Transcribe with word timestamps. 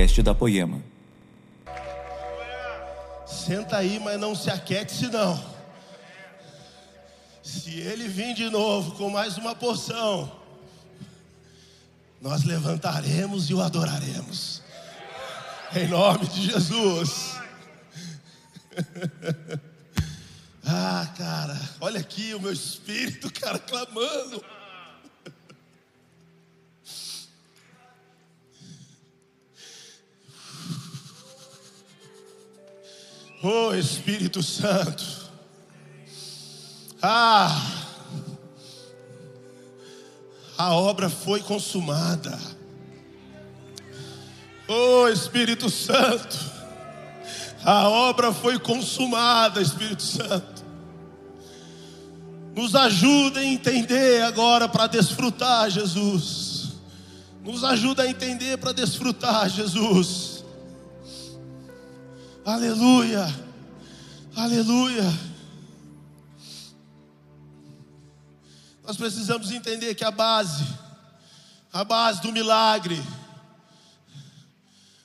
podcast 0.00 0.22
da 0.22 0.34
Poema. 0.34 0.82
Senta 3.26 3.76
aí, 3.76 4.00
mas 4.00 4.18
não 4.18 4.34
se 4.34 4.50
aquete 4.50 5.08
não. 5.08 5.38
Se 7.42 7.80
ele 7.80 8.08
vir 8.08 8.34
de 8.34 8.48
novo 8.48 8.92
com 8.92 9.10
mais 9.10 9.36
uma 9.36 9.54
porção, 9.54 10.32
nós 12.18 12.44
levantaremos 12.44 13.50
e 13.50 13.54
o 13.54 13.60
adoraremos. 13.60 14.62
Em 15.76 15.86
nome 15.86 16.26
de 16.28 16.50
Jesus. 16.50 17.36
ah, 20.64 21.12
cara, 21.14 21.60
olha 21.78 22.00
aqui 22.00 22.32
o 22.32 22.40
meu 22.40 22.52
espírito, 22.52 23.30
cara, 23.38 23.58
clamando. 23.58 24.42
Oh 33.42 33.74
Espírito 33.74 34.42
Santo. 34.42 35.30
Ah, 37.02 37.80
a 40.58 40.74
obra 40.74 41.08
foi 41.08 41.40
consumada. 41.40 42.38
Oh 44.68 45.08
Espírito 45.08 45.70
Santo, 45.70 46.38
a 47.64 47.88
obra 47.88 48.32
foi 48.32 48.58
consumada, 48.58 49.60
Espírito 49.62 50.02
Santo. 50.02 50.62
Nos 52.54 52.74
ajuda 52.74 53.40
a 53.40 53.44
entender 53.44 54.22
agora 54.22 54.68
para 54.68 54.86
desfrutar, 54.86 55.70
Jesus. 55.70 56.72
Nos 57.42 57.64
ajuda 57.64 58.02
a 58.02 58.06
entender 58.06 58.58
para 58.58 58.72
desfrutar, 58.72 59.48
Jesus. 59.48 60.39
Aleluia, 62.50 63.32
aleluia. 64.34 65.04
Nós 68.84 68.96
precisamos 68.96 69.52
entender 69.52 69.94
que 69.94 70.02
a 70.02 70.10
base, 70.10 70.66
a 71.72 71.84
base 71.84 72.20
do 72.20 72.32
milagre, 72.32 73.00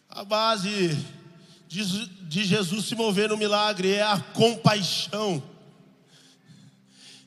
a 0.09 0.25
base 0.25 0.97
de, 1.67 2.07
de 2.23 2.45
Jesus 2.45 2.85
se 2.85 2.95
mover 2.95 3.29
no 3.29 3.37
milagre 3.37 3.93
é 3.93 4.01
a 4.01 4.19
compaixão, 4.19 5.43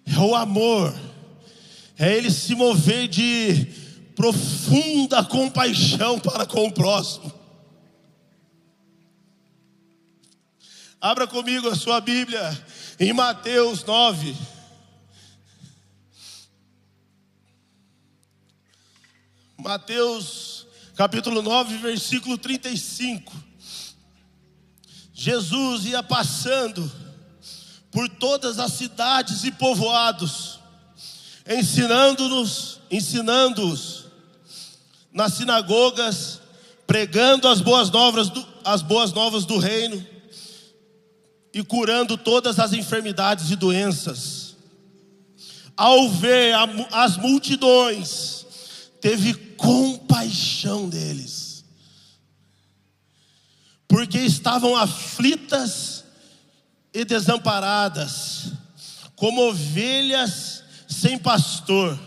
é 0.05 0.19
o 0.19 0.35
amor, 0.35 0.93
é 1.97 2.13
ele 2.13 2.33
se 2.33 2.57
mover 2.57 3.07
de 3.07 3.67
profunda 4.17 5.25
compaixão 5.25 6.19
para 6.19 6.45
com 6.45 6.67
o 6.67 6.73
próximo. 6.73 7.38
Abra 11.01 11.29
comigo 11.29 11.69
a 11.69 11.77
sua 11.77 12.01
Bíblia 12.01 12.41
em 12.99 13.13
Mateus 13.13 13.85
9. 13.85 14.37
Mateus 19.57 20.67
capítulo 20.97 21.41
9, 21.41 21.77
versículo 21.77 22.37
35. 22.37 23.33
Jesus 25.15 25.85
ia 25.85 26.03
passando 26.03 26.91
por 27.93 28.09
todas 28.09 28.59
as 28.59 28.73
cidades 28.73 29.45
e 29.45 29.53
povoados, 29.53 30.59
ensinando-nos, 31.49 32.81
ensinando-os 32.91 34.07
nas 35.13 35.35
sinagogas, 35.35 36.41
pregando 36.89 37.47
as 37.47 37.61
boas 37.61 37.89
novas 37.89 38.29
do, 38.31 38.45
as 38.65 38.83
boas 38.83 39.13
novas 39.13 39.45
do 39.45 39.59
reino 39.59 40.18
e 41.59 41.65
curando 41.65 42.17
todas 42.17 42.61
as 42.61 42.73
enfermidades 42.73 43.51
e 43.51 43.57
doenças. 43.57 44.57
Ao 45.77 46.09
ver 46.09 46.55
as 46.93 47.17
multidões, 47.17 48.47
teve 49.01 49.35
compaixão 49.35 50.89
deles, 50.89 51.65
porque 53.89 54.19
estavam 54.19 54.77
aflitas 54.77 56.05
e 56.95 57.05
desamparadas, 57.05 58.53
como 59.17 59.49
ovelhas 59.49 60.63
sem 60.89 61.19
pastor. 61.19 61.99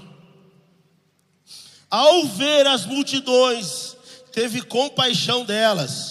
Ao 1.90 2.26
ver 2.26 2.68
as 2.68 2.86
multidões, 2.86 3.98
teve 4.32 4.62
compaixão 4.62 5.44
delas 5.44 6.11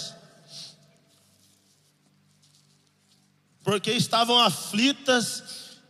porque 3.71 3.93
estavam 3.93 4.37
aflitas 4.37 5.45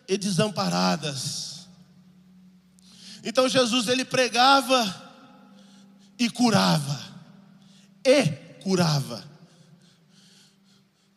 e 0.06 0.18
desamparadas. 0.18 1.66
Então 3.24 3.48
Jesus 3.48 3.88
ele 3.88 4.04
pregava 4.04 4.84
e 6.18 6.28
curava, 6.28 7.00
e 8.04 8.26
curava. 8.62 9.24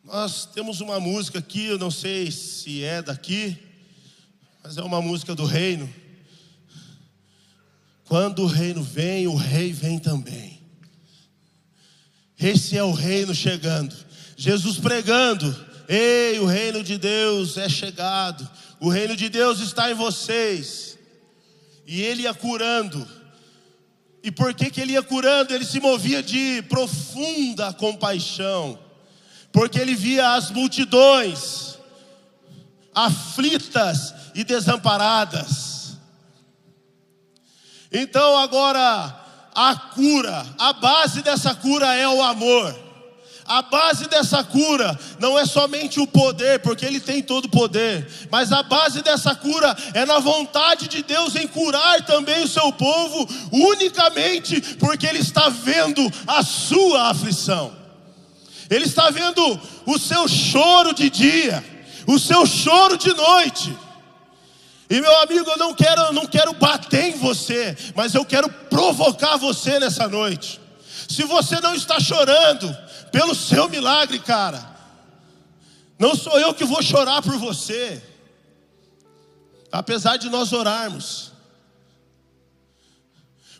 Nós 0.02 0.46
temos 0.46 0.80
uma 0.80 0.98
música 0.98 1.38
aqui, 1.38 1.66
eu 1.66 1.78
não 1.78 1.90
sei 1.90 2.30
se 2.30 2.82
é 2.82 3.02
daqui, 3.02 3.58
mas 4.62 4.78
é 4.78 4.82
uma 4.82 5.02
música 5.02 5.34
do 5.34 5.44
reino. 5.44 5.92
Quando 8.04 8.42
o 8.42 8.46
reino 8.46 8.82
vem, 8.82 9.26
o 9.26 9.36
rei 9.36 9.70
vem 9.70 9.98
também. 9.98 10.62
Esse 12.40 12.78
é 12.78 12.82
o 12.82 12.92
reino 12.92 13.34
chegando. 13.34 13.94
Jesus 14.34 14.78
pregando, 14.78 15.73
Ei, 15.88 16.38
o 16.38 16.46
reino 16.46 16.82
de 16.82 16.96
Deus 16.96 17.56
é 17.56 17.68
chegado, 17.68 18.48
o 18.80 18.88
reino 18.88 19.16
de 19.16 19.28
Deus 19.28 19.60
está 19.60 19.90
em 19.90 19.94
vocês. 19.94 20.98
E 21.86 22.00
ele 22.02 22.22
ia 22.22 22.34
curando. 22.34 23.06
E 24.22 24.30
por 24.30 24.54
que, 24.54 24.70
que 24.70 24.80
ele 24.80 24.92
ia 24.92 25.02
curando? 25.02 25.54
Ele 25.54 25.66
se 25.66 25.78
movia 25.80 26.22
de 26.22 26.62
profunda 26.62 27.72
compaixão, 27.74 28.78
porque 29.52 29.78
ele 29.78 29.94
via 29.94 30.34
as 30.34 30.50
multidões 30.50 31.78
aflitas 32.94 34.14
e 34.34 34.44
desamparadas. 34.44 35.98
Então 37.92 38.38
agora 38.38 39.20
a 39.54 39.76
cura, 39.94 40.46
a 40.58 40.72
base 40.72 41.22
dessa 41.22 41.54
cura 41.54 41.94
é 41.94 42.08
o 42.08 42.22
amor. 42.22 42.83
A 43.46 43.60
base 43.60 44.08
dessa 44.08 44.42
cura 44.42 44.98
não 45.18 45.38
é 45.38 45.44
somente 45.44 46.00
o 46.00 46.06
poder, 46.06 46.60
porque 46.60 46.84
Ele 46.84 46.98
tem 46.98 47.22
todo 47.22 47.44
o 47.44 47.50
poder, 47.50 48.08
mas 48.30 48.50
a 48.52 48.62
base 48.62 49.02
dessa 49.02 49.34
cura 49.34 49.76
é 49.92 50.06
na 50.06 50.18
vontade 50.18 50.88
de 50.88 51.02
Deus 51.02 51.36
em 51.36 51.46
curar 51.46 52.02
também 52.06 52.42
o 52.42 52.48
seu 52.48 52.72
povo, 52.72 53.28
unicamente 53.52 54.60
porque 54.76 55.06
Ele 55.06 55.18
está 55.18 55.50
vendo 55.50 56.10
a 56.26 56.42
sua 56.42 57.10
aflição, 57.10 57.72
Ele 58.70 58.86
está 58.86 59.10
vendo 59.10 59.60
o 59.84 59.98
seu 59.98 60.26
choro 60.26 60.94
de 60.94 61.10
dia, 61.10 61.62
o 62.06 62.18
seu 62.18 62.46
choro 62.46 62.96
de 62.96 63.12
noite. 63.12 63.76
E 64.88 65.00
meu 65.00 65.20
amigo, 65.20 65.50
eu 65.50 65.58
não 65.58 65.74
quero, 65.74 66.12
não 66.12 66.26
quero 66.26 66.54
bater 66.54 67.06
em 67.06 67.18
você, 67.18 67.76
mas 67.94 68.14
eu 68.14 68.24
quero 68.24 68.48
provocar 68.48 69.36
você 69.36 69.78
nessa 69.78 70.08
noite. 70.08 70.60
Se 71.08 71.24
você 71.24 71.60
não 71.60 71.74
está 71.74 72.00
chorando, 72.00 72.74
pelo 73.14 73.32
seu 73.32 73.68
milagre, 73.68 74.18
cara. 74.18 74.74
Não 75.96 76.16
sou 76.16 76.36
eu 76.40 76.52
que 76.52 76.64
vou 76.64 76.82
chorar 76.82 77.22
por 77.22 77.38
você, 77.38 78.02
apesar 79.70 80.16
de 80.16 80.28
nós 80.28 80.52
orarmos. 80.52 81.30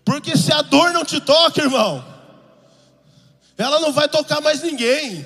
Porque 0.05 0.37
se 0.37 0.53
a 0.53 0.61
dor 0.61 0.93
não 0.93 1.05
te 1.05 1.21
toca, 1.21 1.63
irmão, 1.63 2.05
ela 3.57 3.79
não 3.79 3.93
vai 3.93 4.09
tocar 4.09 4.41
mais 4.41 4.61
ninguém. 4.61 5.25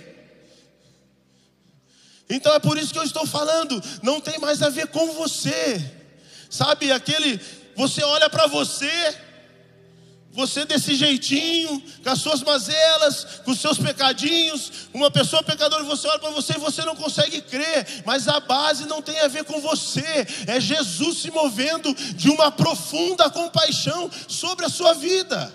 Então 2.28 2.52
é 2.52 2.58
por 2.58 2.76
isso 2.76 2.92
que 2.92 2.98
eu 2.98 3.04
estou 3.04 3.26
falando, 3.26 3.82
não 4.02 4.20
tem 4.20 4.38
mais 4.38 4.62
a 4.62 4.68
ver 4.68 4.88
com 4.88 5.14
você. 5.14 5.82
Sabe, 6.50 6.92
aquele, 6.92 7.40
você 7.74 8.04
olha 8.04 8.28
para 8.28 8.46
você, 8.46 9.18
você 10.32 10.64
desse 10.64 10.94
jeitinho, 10.94 11.82
com 12.02 12.10
as 12.10 12.20
suas 12.20 12.42
mazelas, 12.42 13.40
com 13.44 13.50
os 13.50 13.60
seus 13.60 13.78
pecadinhos, 13.78 14.88
uma 14.92 15.10
pessoa 15.10 15.42
pecadora, 15.42 15.82
você 15.84 16.06
olha 16.06 16.18
para 16.18 16.30
você 16.30 16.52
e 16.54 16.58
você 16.58 16.84
não 16.84 16.94
consegue 16.94 17.40
crer, 17.40 18.02
mas 18.04 18.28
a 18.28 18.38
base 18.38 18.86
não 18.86 19.02
tem 19.02 19.18
a 19.20 19.28
ver 19.28 19.44
com 19.44 19.60
você, 19.60 20.26
é 20.46 20.60
Jesus 20.60 21.18
se 21.18 21.30
movendo 21.30 21.92
de 22.14 22.28
uma 22.28 22.52
profunda 22.52 23.28
compaixão 23.30 24.10
sobre 24.28 24.66
a 24.66 24.68
sua 24.68 24.94
vida. 24.94 25.52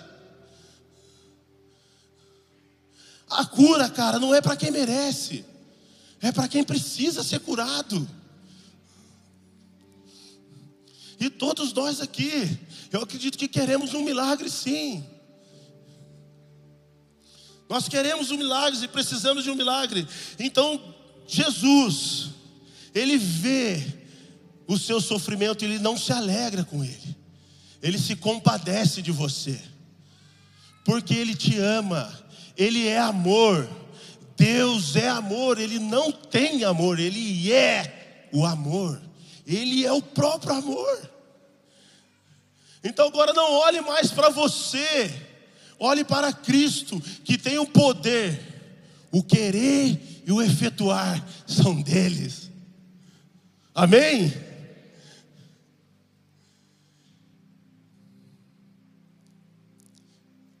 A 3.28 3.44
cura, 3.44 3.88
cara, 3.88 4.18
não 4.18 4.34
é 4.34 4.40
para 4.40 4.56
quem 4.56 4.70
merece, 4.70 5.44
é 6.20 6.30
para 6.30 6.46
quem 6.48 6.62
precisa 6.62 7.22
ser 7.22 7.40
curado. 7.40 8.06
E 11.18 11.30
todos 11.30 11.72
nós 11.72 12.00
aqui, 12.00 12.58
eu 12.96 13.02
acredito 13.02 13.36
que 13.36 13.48
queremos 13.48 13.94
um 13.94 14.02
milagre 14.02 14.48
sim. 14.48 15.04
Nós 17.68 17.88
queremos 17.88 18.30
um 18.30 18.36
milagre 18.36 18.84
e 18.84 18.88
precisamos 18.88 19.44
de 19.44 19.50
um 19.50 19.54
milagre. 19.54 20.06
Então, 20.38 20.80
Jesus, 21.26 22.30
ele 22.94 23.16
vê 23.16 23.82
o 24.66 24.78
seu 24.78 25.00
sofrimento 25.00 25.62
e 25.62 25.64
ele 25.66 25.78
não 25.78 25.96
se 25.96 26.12
alegra 26.12 26.64
com 26.64 26.84
ele. 26.84 27.16
Ele 27.82 27.98
se 27.98 28.16
compadece 28.16 29.02
de 29.02 29.10
você. 29.10 29.60
Porque 30.84 31.14
ele 31.14 31.34
te 31.34 31.58
ama. 31.58 32.12
Ele 32.56 32.86
é 32.86 32.98
amor. 32.98 33.68
Deus 34.36 34.96
é 34.96 35.08
amor, 35.08 35.58
ele 35.58 35.78
não 35.78 36.10
tem 36.10 36.64
amor, 36.64 36.98
ele 36.98 37.52
é 37.52 38.28
o 38.32 38.44
amor. 38.44 39.00
Ele 39.46 39.84
é 39.84 39.92
o 39.92 40.02
próprio 40.02 40.54
amor. 40.54 41.10
Então 42.84 43.08
agora 43.08 43.32
não 43.32 43.50
olhe 43.50 43.80
mais 43.80 44.12
para 44.12 44.28
você, 44.28 45.10
olhe 45.78 46.04
para 46.04 46.30
Cristo, 46.34 47.00
que 47.24 47.38
tem 47.38 47.58
o 47.58 47.66
poder, 47.66 49.08
o 49.10 49.22
querer 49.22 50.22
e 50.26 50.30
o 50.30 50.42
efetuar 50.42 51.26
são 51.46 51.80
deles. 51.80 52.50
Amém? 53.74 54.30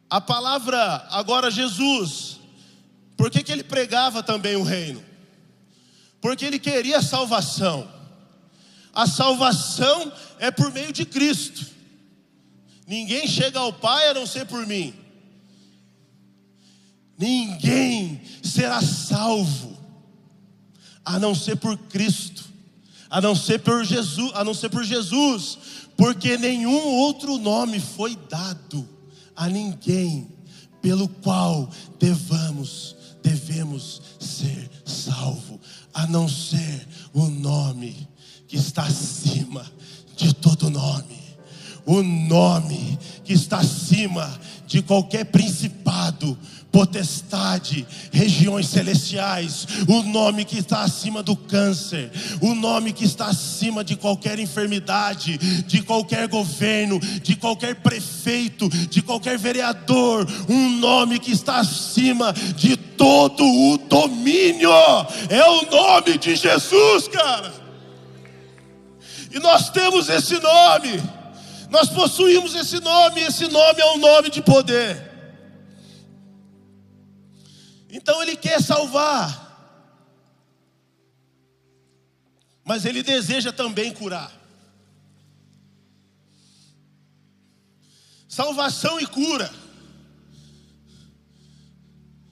A 0.08 0.20
palavra, 0.20 1.06
agora 1.10 1.50
Jesus, 1.50 2.40
por 3.18 3.30
que, 3.30 3.42
que 3.42 3.52
ele 3.52 3.64
pregava 3.64 4.22
também 4.22 4.56
o 4.56 4.62
reino? 4.62 5.04
Porque 6.22 6.44
ele 6.46 6.58
queria 6.58 7.02
salvação. 7.02 7.92
A 8.94 9.06
salvação 9.06 10.10
é 10.38 10.50
por 10.50 10.72
meio 10.72 10.92
de 10.92 11.04
Cristo. 11.04 11.73
Ninguém 12.86 13.26
chega 13.26 13.58
ao 13.58 13.72
Pai 13.72 14.08
a 14.08 14.14
não 14.14 14.26
ser 14.26 14.46
por 14.46 14.66
mim. 14.66 14.94
Ninguém 17.18 18.20
será 18.42 18.82
salvo 18.82 19.76
a 21.04 21.18
não 21.18 21.34
ser 21.34 21.56
por 21.56 21.76
Cristo, 21.76 22.44
a 23.08 23.20
não 23.20 23.34
ser 23.34 23.60
por 23.60 23.84
Jesus, 23.84 24.32
a 24.34 24.42
não 24.42 24.54
ser 24.54 24.68
por 24.68 24.84
Jesus, 24.84 25.58
porque 25.96 26.36
nenhum 26.36 26.86
outro 26.86 27.38
nome 27.38 27.78
foi 27.78 28.16
dado 28.28 28.88
a 29.36 29.48
ninguém 29.48 30.28
pelo 30.82 31.08
qual 31.08 31.70
devamos 31.98 32.96
devemos 33.22 34.02
ser 34.20 34.70
salvo, 34.84 35.58
a 35.94 36.06
não 36.06 36.28
ser 36.28 36.86
o 37.14 37.24
nome 37.24 38.06
que 38.46 38.56
está 38.56 38.82
acima 38.82 39.64
de 40.14 40.34
todo 40.34 40.68
nome 40.68 41.23
o 41.86 42.02
nome 42.02 42.98
que 43.24 43.32
está 43.32 43.58
acima 43.58 44.30
de 44.66 44.82
qualquer 44.82 45.26
principado, 45.26 46.36
potestade, 46.72 47.86
regiões 48.10 48.66
celestiais, 48.66 49.66
o 49.86 50.02
nome 50.02 50.44
que 50.44 50.58
está 50.58 50.82
acima 50.82 51.22
do 51.22 51.36
câncer, 51.36 52.10
o 52.40 52.52
nome 52.52 52.92
que 52.92 53.04
está 53.04 53.26
acima 53.26 53.84
de 53.84 53.94
qualquer 53.94 54.40
enfermidade, 54.40 55.38
de 55.38 55.82
qualquer 55.82 56.26
governo, 56.26 56.98
de 56.98 57.36
qualquer 57.36 57.76
prefeito, 57.76 58.68
de 58.68 59.00
qualquer 59.02 59.38
vereador, 59.38 60.26
um 60.48 60.70
nome 60.80 61.20
que 61.20 61.30
está 61.30 61.58
acima 61.58 62.32
de 62.32 62.76
todo 62.76 63.44
o 63.44 63.78
domínio, 63.78 64.70
é 65.28 65.48
o 65.48 65.70
nome 65.70 66.18
de 66.18 66.34
Jesus, 66.34 67.06
cara. 67.06 67.52
E 69.32 69.38
nós 69.38 69.70
temos 69.70 70.08
esse 70.08 70.40
nome. 70.40 71.00
Nós 71.74 71.88
possuímos 71.88 72.54
esse 72.54 72.78
nome, 72.78 73.20
esse 73.20 73.48
nome 73.48 73.80
é 73.80 73.86
um 73.94 73.98
nome 73.98 74.30
de 74.30 74.40
poder. 74.40 75.10
Então 77.90 78.22
ele 78.22 78.36
quer 78.36 78.62
salvar, 78.62 79.26
mas 82.64 82.84
ele 82.84 83.02
deseja 83.02 83.52
também 83.52 83.92
curar. 83.92 84.32
Salvação 88.28 89.00
e 89.00 89.06
cura 89.08 89.52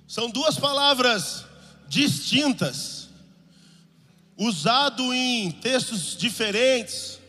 são 0.07 0.31
duas 0.31 0.57
palavras 0.57 1.45
distintas, 1.89 3.09
usado 4.37 5.13
em 5.13 5.51
textos 5.51 6.17
diferentes 6.17 7.22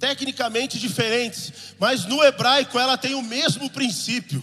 tecnicamente 0.00 0.78
diferentes, 0.78 1.52
mas 1.78 2.06
no 2.06 2.24
hebraico 2.24 2.78
ela 2.78 2.96
tem 2.96 3.14
o 3.14 3.22
mesmo 3.22 3.68
princípio. 3.68 4.42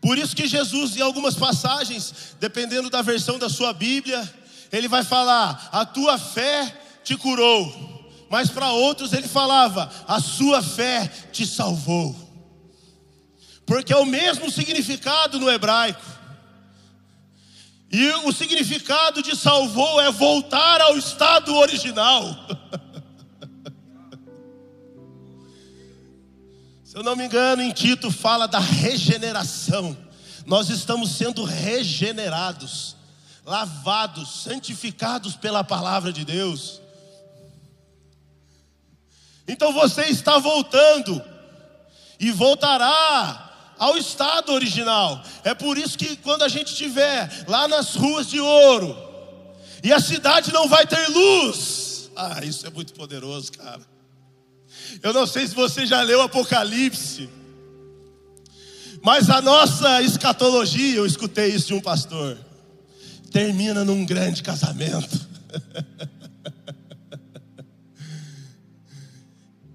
Por 0.00 0.16
isso 0.16 0.34
que 0.34 0.46
Jesus, 0.46 0.96
em 0.96 1.00
algumas 1.00 1.34
passagens, 1.34 2.36
dependendo 2.40 2.88
da 2.88 3.02
versão 3.02 3.38
da 3.38 3.48
sua 3.48 3.72
Bíblia, 3.72 4.32
ele 4.70 4.88
vai 4.88 5.04
falar: 5.04 5.68
a 5.72 5.84
tua 5.84 6.16
fé 6.18 6.74
te 7.04 7.16
curou. 7.16 8.00
Mas 8.30 8.48
para 8.48 8.72
outros 8.72 9.12
ele 9.12 9.28
falava: 9.28 9.90
a 10.06 10.20
sua 10.20 10.62
fé 10.62 11.06
te 11.32 11.46
salvou. 11.46 12.16
Porque 13.66 13.92
é 13.92 13.96
o 13.96 14.06
mesmo 14.06 14.50
significado 14.50 15.38
no 15.38 15.50
hebraico. 15.50 16.02
E 17.90 18.08
o 18.24 18.32
significado 18.32 19.22
de 19.22 19.36
salvou 19.36 20.00
é 20.00 20.10
voltar 20.10 20.80
ao 20.80 20.96
estado 20.96 21.54
original. 21.54 22.24
Se 26.92 26.98
eu 26.98 27.02
não 27.02 27.16
me 27.16 27.24
engano, 27.24 27.62
em 27.62 27.72
Tito 27.72 28.10
fala 28.10 28.46
da 28.46 28.58
regeneração. 28.58 29.96
Nós 30.44 30.68
estamos 30.68 31.12
sendo 31.12 31.42
regenerados, 31.42 32.94
lavados, 33.46 34.42
santificados 34.42 35.34
pela 35.34 35.64
palavra 35.64 36.12
de 36.12 36.22
Deus. 36.22 36.82
Então 39.48 39.72
você 39.72 40.02
está 40.02 40.36
voltando 40.38 41.22
e 42.20 42.30
voltará 42.30 43.72
ao 43.78 43.96
estado 43.96 44.52
original. 44.52 45.22
É 45.44 45.54
por 45.54 45.78
isso 45.78 45.96
que 45.96 46.14
quando 46.16 46.42
a 46.42 46.48
gente 46.48 46.72
estiver 46.72 47.46
lá 47.48 47.66
nas 47.66 47.94
ruas 47.94 48.28
de 48.28 48.38
ouro 48.38 48.94
e 49.82 49.94
a 49.94 49.98
cidade 49.98 50.52
não 50.52 50.68
vai 50.68 50.86
ter 50.86 51.08
luz, 51.08 52.10
ah, 52.14 52.44
isso 52.44 52.66
é 52.66 52.70
muito 52.70 52.92
poderoso, 52.92 53.50
cara. 53.52 53.91
Eu 55.00 55.12
não 55.12 55.26
sei 55.26 55.46
se 55.46 55.54
você 55.54 55.86
já 55.86 56.02
leu 56.02 56.20
Apocalipse, 56.20 57.28
mas 59.02 59.30
a 59.30 59.40
nossa 59.40 60.02
escatologia, 60.02 60.96
eu 60.96 61.06
escutei 61.06 61.48
isso 61.48 61.68
de 61.68 61.74
um 61.74 61.80
pastor, 61.80 62.36
termina 63.30 63.84
num 63.84 64.04
grande 64.04 64.42
casamento. 64.42 65.28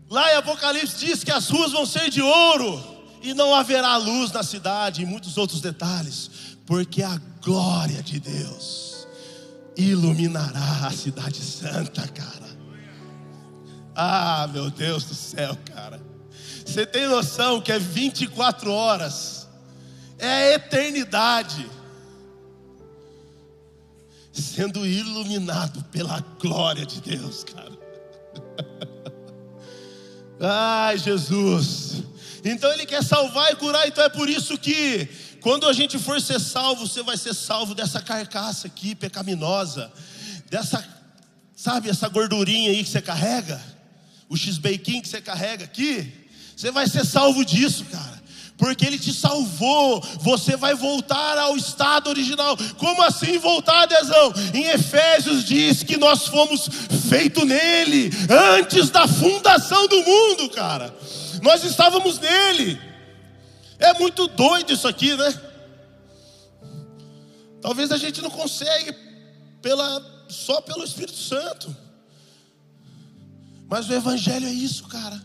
Lá 0.10 0.32
em 0.34 0.36
Apocalipse 0.38 1.06
diz 1.06 1.24
que 1.24 1.32
as 1.32 1.50
ruas 1.50 1.72
vão 1.74 1.86
ser 1.86 2.10
de 2.10 2.22
ouro 2.22 2.82
e 3.22 3.34
não 3.34 3.54
haverá 3.54 3.98
luz 3.98 4.32
na 4.32 4.42
cidade 4.44 5.02
e 5.02 5.06
muitos 5.06 5.38
outros 5.38 5.60
detalhes, 5.60 6.32
porque 6.66 7.04
a 7.04 7.20
glória 7.44 8.02
de 8.02 8.20
Deus 8.20 9.06
iluminará 9.76 10.88
a 10.88 10.92
cidade 10.92 11.42
santa, 11.42 12.08
cara. 12.08 12.47
Ah, 14.00 14.48
meu 14.54 14.70
Deus 14.70 15.06
do 15.06 15.16
céu, 15.16 15.58
cara. 15.74 16.00
Você 16.64 16.86
tem 16.86 17.08
noção 17.08 17.60
que 17.60 17.72
é 17.72 17.80
24 17.80 18.72
horas, 18.72 19.48
é 20.20 20.28
a 20.28 20.54
eternidade, 20.54 21.68
sendo 24.32 24.86
iluminado 24.86 25.84
pela 25.86 26.20
glória 26.40 26.86
de 26.86 27.02
Deus, 27.02 27.44
cara. 27.44 27.72
Ai, 30.40 31.00
Jesus. 31.00 32.04
Então 32.46 32.72
Ele 32.74 32.86
quer 32.86 33.04
salvar 33.04 33.52
e 33.52 33.56
curar, 33.56 33.88
então 33.88 34.04
é 34.04 34.10
por 34.10 34.30
isso 34.30 34.60
que, 34.60 35.10
quando 35.42 35.68
a 35.68 35.74
gente 35.74 35.98
for 35.98 36.22
ser 36.22 36.40
salvo, 36.40 36.88
você 36.88 37.02
vai 37.02 37.18
ser 37.18 37.34
salvo 37.34 37.74
dessa 37.74 38.00
carcaça 38.00 38.68
aqui 38.68 38.94
pecaminosa, 38.94 39.92
dessa, 40.52 40.88
sabe, 41.56 41.90
essa 41.90 42.08
gordurinha 42.08 42.70
aí 42.70 42.84
que 42.84 42.90
você 42.92 43.02
carrega 43.02 43.76
o 44.30 44.36
X-Bacon 44.36 45.02
que 45.02 45.08
você 45.08 45.22
carrega 45.22 45.64
aqui, 45.64 46.12
você 46.56 46.72
vai 46.72 46.88
ser 46.88 47.06
salvo 47.06 47.46
disso, 47.46 47.86
cara. 47.86 48.18
Porque 48.58 48.86
ele 48.86 48.98
te 48.98 49.14
salvou, 49.14 50.02
você 50.20 50.58
vai 50.58 50.74
voltar 50.74 51.38
ao 51.38 51.56
estado 51.56 52.10
original. 52.10 52.58
Como 52.78 53.04
assim 53.04 53.38
voltar, 53.38 53.86
Dezão? 53.86 54.34
Em 54.54 54.64
Efésios 54.64 55.46
diz 55.46 55.84
que 55.84 55.96
nós 55.96 56.28
fomos 56.28 56.68
feitos 57.08 57.46
nele, 57.46 58.10
antes 58.58 58.90
da 58.90 59.08
fundação 59.08 59.88
do 59.88 60.02
mundo, 60.02 60.50
cara. 60.50 60.94
Nós 61.44 61.64
estávamos 61.64 62.18
nele. 62.18 62.82
É 63.78 63.94
muito 63.94 64.28
doido 64.28 64.74
isso 64.74 64.88
aqui, 64.88 65.16
né? 65.16 65.42
Talvez 67.62 67.92
a 67.92 67.98
gente 67.98 68.22
não 68.24 68.30
consegue 68.32 68.96
pela, 69.62 70.26
só 70.28 70.62
pelo 70.62 70.84
Espírito 70.84 71.18
Santo. 71.18 71.76
Mas 73.70 73.90
o 73.90 73.94
Evangelho 73.94 74.48
é 74.48 74.54
isso, 74.54 74.86
cara. 74.86 75.22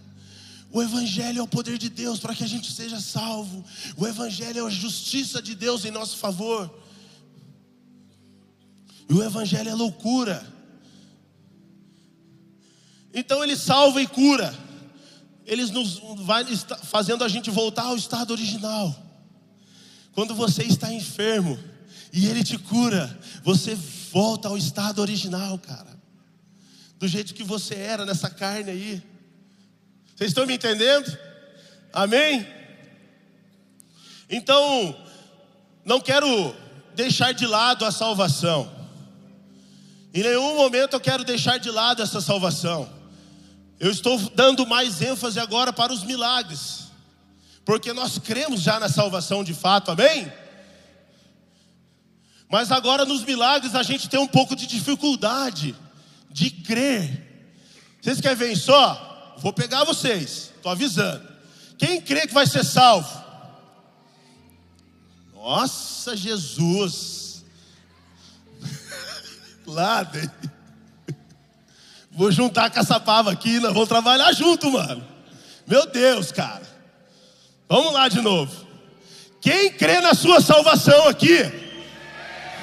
O 0.71 0.83
Evangelho 0.83 1.41
é 1.41 1.43
o 1.43 1.49
poder 1.49 1.77
de 1.77 1.89
Deus 1.89 2.19
para 2.19 2.35
que 2.35 2.43
a 2.43 2.47
gente 2.47 2.73
seja 2.73 2.99
salvo. 2.99 3.65
O 3.97 4.07
Evangelho 4.07 4.65
é 4.65 4.67
a 4.67 4.71
justiça 4.71 5.43
de 5.43 5.55
Deus 5.55 5.85
em 5.85 5.91
nosso 5.91 6.17
favor. 6.17 6.83
E 9.09 9.13
o 9.13 9.23
Evangelho 9.23 9.69
é 9.69 9.75
loucura. 9.75 10.45
Então 13.13 13.45
ele 13.45 13.57
salva 13.57 14.01
e 14.01 14.07
cura. 14.07 14.55
Ele 15.45 15.67
nos 15.67 16.01
vai 16.25 16.45
fazendo 16.85 17.23
a 17.23 17.29
gente 17.29 17.51
voltar 17.51 17.85
ao 17.85 17.97
estado 17.97 18.31
original. 18.31 18.97
Quando 20.13 20.35
você 20.35 20.63
está 20.63 20.93
enfermo 20.93 21.59
e 22.13 22.27
ele 22.27 22.43
te 22.43 22.57
cura, 22.57 23.19
você 23.43 23.75
volta 24.11 24.49
ao 24.49 24.57
estado 24.57 25.01
original, 25.01 25.59
cara. 25.59 25.92
Do 27.03 27.09
jeito 27.09 27.35
que 27.35 27.43
você 27.43 27.75
era 27.75 28.07
nessa 28.07 28.31
carne 28.31 28.71
aí. 28.71 29.03
Vocês 30.15 30.31
estão 30.31 30.47
me 30.47 30.55
entendendo? 30.55 31.19
Amém? 31.93 32.47
Então, 34.31 34.97
não 35.85 36.01
quero 36.01 36.55
deixar 36.95 37.33
de 37.33 37.45
lado 37.45 37.85
a 37.85 37.91
salvação. 37.91 38.73
Em 40.15 40.23
nenhum 40.23 40.55
momento 40.55 40.93
eu 40.93 41.01
quero 41.01 41.25
deixar 41.25 41.59
de 41.59 41.73
lado 41.73 42.01
essa 42.03 42.21
salvação. 42.21 42.89
Eu 43.81 43.91
estou 43.91 44.17
dando 44.37 44.65
mais 44.65 45.03
ênfase 45.03 45.41
agora 45.41 45.73
para 45.73 45.93
os 45.93 46.05
milagres, 46.05 46.85
porque 47.65 47.93
nós 47.93 48.17
cremos 48.17 48.61
já 48.61 48.79
na 48.79 48.89
salvação 48.89 49.43
de 49.43 49.55
fato, 49.55 49.91
amém? 49.91 50.33
Mas 52.49 52.71
agora 52.71 53.05
nos 53.05 53.25
milagres 53.25 53.75
a 53.75 53.83
gente 53.83 54.09
tem 54.09 54.21
um 54.21 54.29
pouco 54.29 54.55
de 54.55 54.69
dificuldade 54.69 55.75
de 56.33 56.51
crer. 56.51 57.31
Vocês 58.01 58.21
querem 58.21 58.37
ver 58.37 58.57
só? 58.57 59.37
Vou 59.39 59.53
pegar 59.53 59.85
vocês, 59.85 60.53
estou 60.57 60.73
avisando. 60.73 61.29
Quem 61.79 62.01
crê 62.01 62.27
que 62.27 62.35
vai 62.35 62.47
ser 62.47 62.65
salvo? 62.65 63.23
Nossa, 65.35 66.17
Jesus. 66.17 67.45
Lá, 69.67 70.09
Vou 72.11 72.31
juntar 72.31 72.71
com 72.71 72.79
essa 72.79 73.01
pava 73.01 73.33
aqui, 73.33 73.59
nós 73.59 73.73
vamos 73.73 73.89
trabalhar 73.89 74.33
junto, 74.33 74.71
mano. 74.71 75.03
Meu 75.67 75.87
Deus, 75.87 76.31
cara. 76.31 76.63
Vamos 77.69 77.93
lá 77.95 78.07
de 78.09 78.21
novo. 78.21 78.67
Quem 79.41 79.73
crê 79.73 80.01
na 80.01 80.13
sua 80.13 80.41
salvação 80.41 81.09
aqui? 81.09 81.39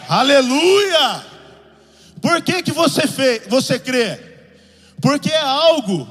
Aleluia! 0.07 1.25
Por 2.21 2.41
que, 2.41 2.63
que 2.63 2.71
você, 2.71 3.07
fez, 3.07 3.47
você 3.47 3.79
crê? 3.79 4.19
Porque 5.01 5.29
é 5.29 5.41
algo 5.41 6.07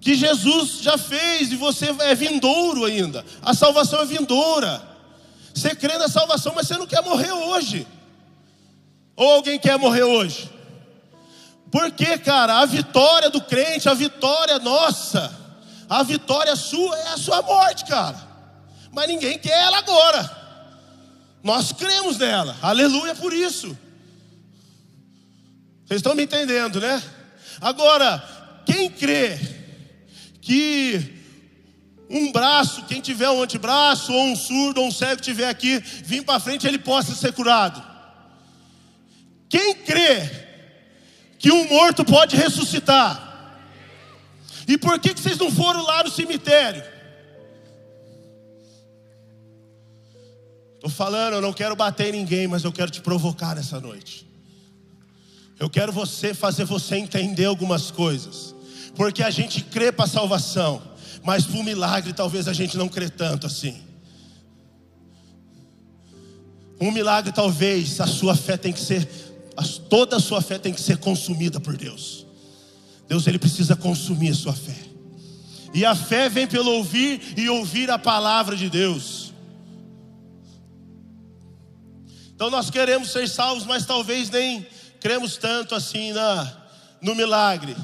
que 0.00 0.14
Jesus 0.14 0.80
já 0.80 0.98
fez 0.98 1.52
e 1.52 1.56
você 1.56 1.94
é 2.00 2.14
vindouro 2.14 2.84
ainda. 2.84 3.24
A 3.42 3.54
salvação 3.54 4.00
é 4.00 4.06
vindoura. 4.06 4.82
Você 5.54 5.74
crê 5.74 5.96
na 5.98 6.08
salvação, 6.08 6.52
mas 6.54 6.66
você 6.66 6.76
não 6.76 6.86
quer 6.86 7.02
morrer 7.02 7.32
hoje. 7.32 7.86
Ou 9.16 9.34
alguém 9.34 9.58
quer 9.58 9.78
morrer 9.78 10.02
hoje? 10.02 10.50
Porque, 11.70 12.18
cara, 12.18 12.60
a 12.60 12.66
vitória 12.66 13.30
do 13.30 13.40
crente, 13.40 13.88
a 13.88 13.94
vitória 13.94 14.58
nossa, 14.58 15.32
a 15.88 16.02
vitória 16.02 16.54
sua 16.56 16.96
é 16.98 17.08
a 17.08 17.16
sua 17.16 17.42
morte, 17.42 17.84
cara. 17.84 18.16
Mas 18.92 19.08
ninguém 19.08 19.38
quer 19.38 19.60
ela 19.62 19.78
agora. 19.78 20.44
Nós 21.42 21.72
cremos 21.72 22.18
nela, 22.18 22.56
aleluia 22.62 23.14
por 23.14 23.32
isso. 23.32 23.76
Vocês 25.86 25.98
estão 25.98 26.14
me 26.14 26.24
entendendo, 26.24 26.80
né? 26.80 27.02
Agora, 27.60 28.62
quem 28.64 28.90
crê 28.90 29.38
que 30.40 31.14
um 32.08 32.32
braço, 32.32 32.84
quem 32.84 33.00
tiver 33.00 33.28
um 33.30 33.42
antebraço, 33.42 34.12
ou 34.12 34.26
um 34.26 34.36
surdo, 34.36 34.80
ou 34.80 34.88
um 34.88 34.92
cego 34.92 35.20
tiver 35.20 35.48
aqui, 35.48 35.78
vir 35.78 36.22
para 36.22 36.40
frente, 36.40 36.66
ele 36.66 36.78
possa 36.78 37.14
ser 37.14 37.32
curado. 37.32 37.82
Quem 39.48 39.74
crê 39.74 40.30
que 41.38 41.50
um 41.50 41.68
morto 41.68 42.04
pode 42.04 42.36
ressuscitar? 42.36 43.32
E 44.66 44.78
por 44.78 44.98
que, 44.98 45.12
que 45.12 45.20
vocês 45.20 45.38
não 45.38 45.50
foram 45.50 45.82
lá 45.82 46.02
no 46.02 46.10
cemitério? 46.10 46.82
Estou 50.74 50.90
falando, 50.90 51.34
eu 51.34 51.40
não 51.40 51.52
quero 51.52 51.76
bater 51.76 52.14
em 52.14 52.18
ninguém, 52.18 52.46
mas 52.46 52.64
eu 52.64 52.72
quero 52.72 52.90
te 52.90 53.00
provocar 53.00 53.54
nessa 53.54 53.80
noite. 53.80 54.33
Eu 55.58 55.70
quero 55.70 55.92
você 55.92 56.34
fazer 56.34 56.64
você 56.64 56.96
entender 56.96 57.44
algumas 57.44 57.90
coisas. 57.90 58.54
Porque 58.94 59.22
a 59.22 59.30
gente 59.30 59.62
crê 59.62 59.90
para 59.90 60.04
a 60.04 60.08
salvação, 60.08 60.82
mas 61.22 61.44
para 61.44 61.58
o 61.58 61.64
milagre 61.64 62.12
talvez 62.12 62.46
a 62.46 62.52
gente 62.52 62.76
não 62.76 62.88
crê 62.88 63.08
tanto 63.08 63.46
assim. 63.46 63.82
Um 66.80 66.90
milagre 66.90 67.32
talvez 67.32 68.00
a 68.00 68.06
sua 68.06 68.36
fé 68.36 68.56
tem 68.56 68.72
que 68.72 68.80
ser, 68.80 69.08
toda 69.88 70.16
a 70.16 70.20
sua 70.20 70.40
fé 70.42 70.58
tem 70.58 70.72
que 70.72 70.80
ser 70.80 70.98
consumida 70.98 71.58
por 71.58 71.76
Deus. 71.76 72.26
Deus 73.08 73.26
ele 73.26 73.38
precisa 73.38 73.76
consumir 73.76 74.30
a 74.30 74.34
sua 74.34 74.52
fé. 74.52 74.76
E 75.72 75.84
a 75.84 75.94
fé 75.94 76.28
vem 76.28 76.46
pelo 76.46 76.70
ouvir 76.70 77.20
e 77.36 77.48
ouvir 77.48 77.90
a 77.90 77.98
palavra 77.98 78.56
de 78.56 78.70
Deus. 78.70 79.32
Então 82.34 82.48
nós 82.50 82.70
queremos 82.70 83.10
ser 83.10 83.28
salvos, 83.28 83.64
mas 83.64 83.86
talvez 83.86 84.30
nem 84.30 84.66
cremos 85.04 85.36
tanto 85.36 85.74
assim 85.74 86.12
na, 86.12 86.50
no 86.98 87.14
milagre. 87.14 87.76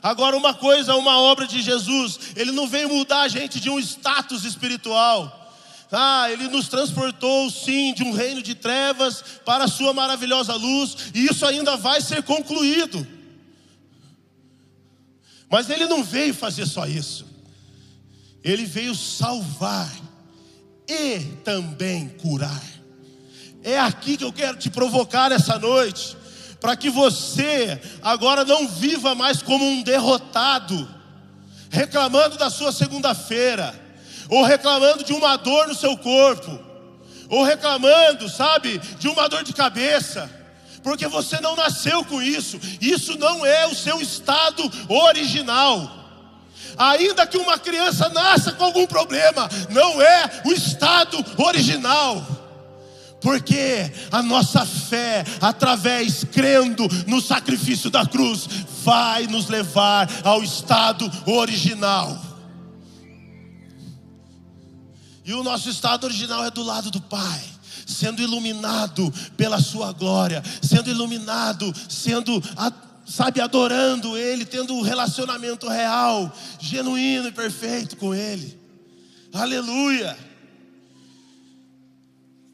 Agora, 0.00 0.36
uma 0.36 0.54
coisa, 0.54 0.94
uma 0.94 1.18
obra 1.18 1.44
de 1.44 1.60
Jesus, 1.60 2.20
ele 2.36 2.52
não 2.52 2.68
veio 2.68 2.88
mudar 2.88 3.22
a 3.22 3.28
gente 3.28 3.58
de 3.58 3.68
um 3.68 3.80
status 3.80 4.44
espiritual. 4.44 5.52
Ah, 5.90 6.30
ele 6.30 6.46
nos 6.46 6.68
transportou 6.68 7.50
sim 7.50 7.92
de 7.94 8.04
um 8.04 8.12
reino 8.12 8.40
de 8.40 8.54
trevas 8.54 9.24
para 9.44 9.64
a 9.64 9.68
sua 9.68 9.92
maravilhosa 9.92 10.54
luz, 10.54 11.10
e 11.12 11.26
isso 11.26 11.44
ainda 11.44 11.76
vai 11.76 12.00
ser 12.00 12.22
concluído. 12.22 13.04
Mas 15.50 15.68
ele 15.70 15.86
não 15.86 16.04
veio 16.04 16.32
fazer 16.32 16.64
só 16.66 16.86
isso. 16.86 17.26
Ele 18.44 18.64
veio 18.64 18.94
salvar 18.94 19.90
e 20.86 21.18
também 21.42 22.08
curar. 22.08 22.62
É 23.64 23.80
aqui 23.80 24.16
que 24.16 24.22
eu 24.22 24.32
quero 24.32 24.56
te 24.56 24.70
provocar 24.70 25.32
essa 25.32 25.58
noite, 25.58 26.16
para 26.60 26.76
que 26.76 26.90
você 26.90 27.80
agora 28.02 28.44
não 28.44 28.66
viva 28.66 29.14
mais 29.14 29.42
como 29.42 29.64
um 29.64 29.82
derrotado, 29.82 30.88
reclamando 31.70 32.36
da 32.36 32.50
sua 32.50 32.72
segunda-feira, 32.72 33.74
ou 34.28 34.42
reclamando 34.42 35.04
de 35.04 35.12
uma 35.12 35.36
dor 35.36 35.68
no 35.68 35.74
seu 35.74 35.96
corpo, 35.96 36.58
ou 37.28 37.42
reclamando, 37.44 38.28
sabe, 38.28 38.78
de 38.98 39.08
uma 39.08 39.28
dor 39.28 39.44
de 39.44 39.52
cabeça, 39.52 40.30
porque 40.82 41.06
você 41.06 41.40
não 41.40 41.54
nasceu 41.54 42.04
com 42.04 42.20
isso, 42.22 42.58
isso 42.80 43.18
não 43.18 43.44
é 43.44 43.66
o 43.66 43.74
seu 43.74 44.00
estado 44.00 44.62
original. 44.88 45.96
Ainda 46.76 47.26
que 47.26 47.36
uma 47.36 47.58
criança 47.58 48.08
nasça 48.08 48.52
com 48.52 48.64
algum 48.64 48.86
problema, 48.86 49.48
não 49.70 50.00
é 50.00 50.42
o 50.44 50.52
estado 50.52 51.24
original. 51.36 52.24
Porque 53.20 53.92
a 54.12 54.22
nossa 54.22 54.64
fé, 54.64 55.24
através 55.40 56.24
crendo 56.24 56.86
no 57.06 57.20
sacrifício 57.20 57.90
da 57.90 58.06
cruz, 58.06 58.46
vai 58.84 59.26
nos 59.26 59.48
levar 59.48 60.08
ao 60.22 60.42
estado 60.42 61.10
original. 61.26 62.28
E 65.24 65.34
o 65.34 65.42
nosso 65.42 65.68
estado 65.68 66.04
original 66.04 66.44
é 66.44 66.50
do 66.50 66.62
lado 66.62 66.90
do 66.90 67.00
Pai, 67.00 67.42
sendo 67.86 68.22
iluminado 68.22 69.12
pela 69.36 69.60
Sua 69.60 69.92
glória, 69.92 70.42
sendo 70.62 70.88
iluminado, 70.88 71.70
sendo, 71.88 72.42
sabe, 73.04 73.40
adorando 73.40 74.16
Ele, 74.16 74.46
tendo 74.46 74.74
um 74.74 74.80
relacionamento 74.80 75.68
real, 75.68 76.32
genuíno 76.60 77.28
e 77.28 77.32
perfeito 77.32 77.96
com 77.96 78.14
Ele. 78.14 78.58
Aleluia. 79.32 80.27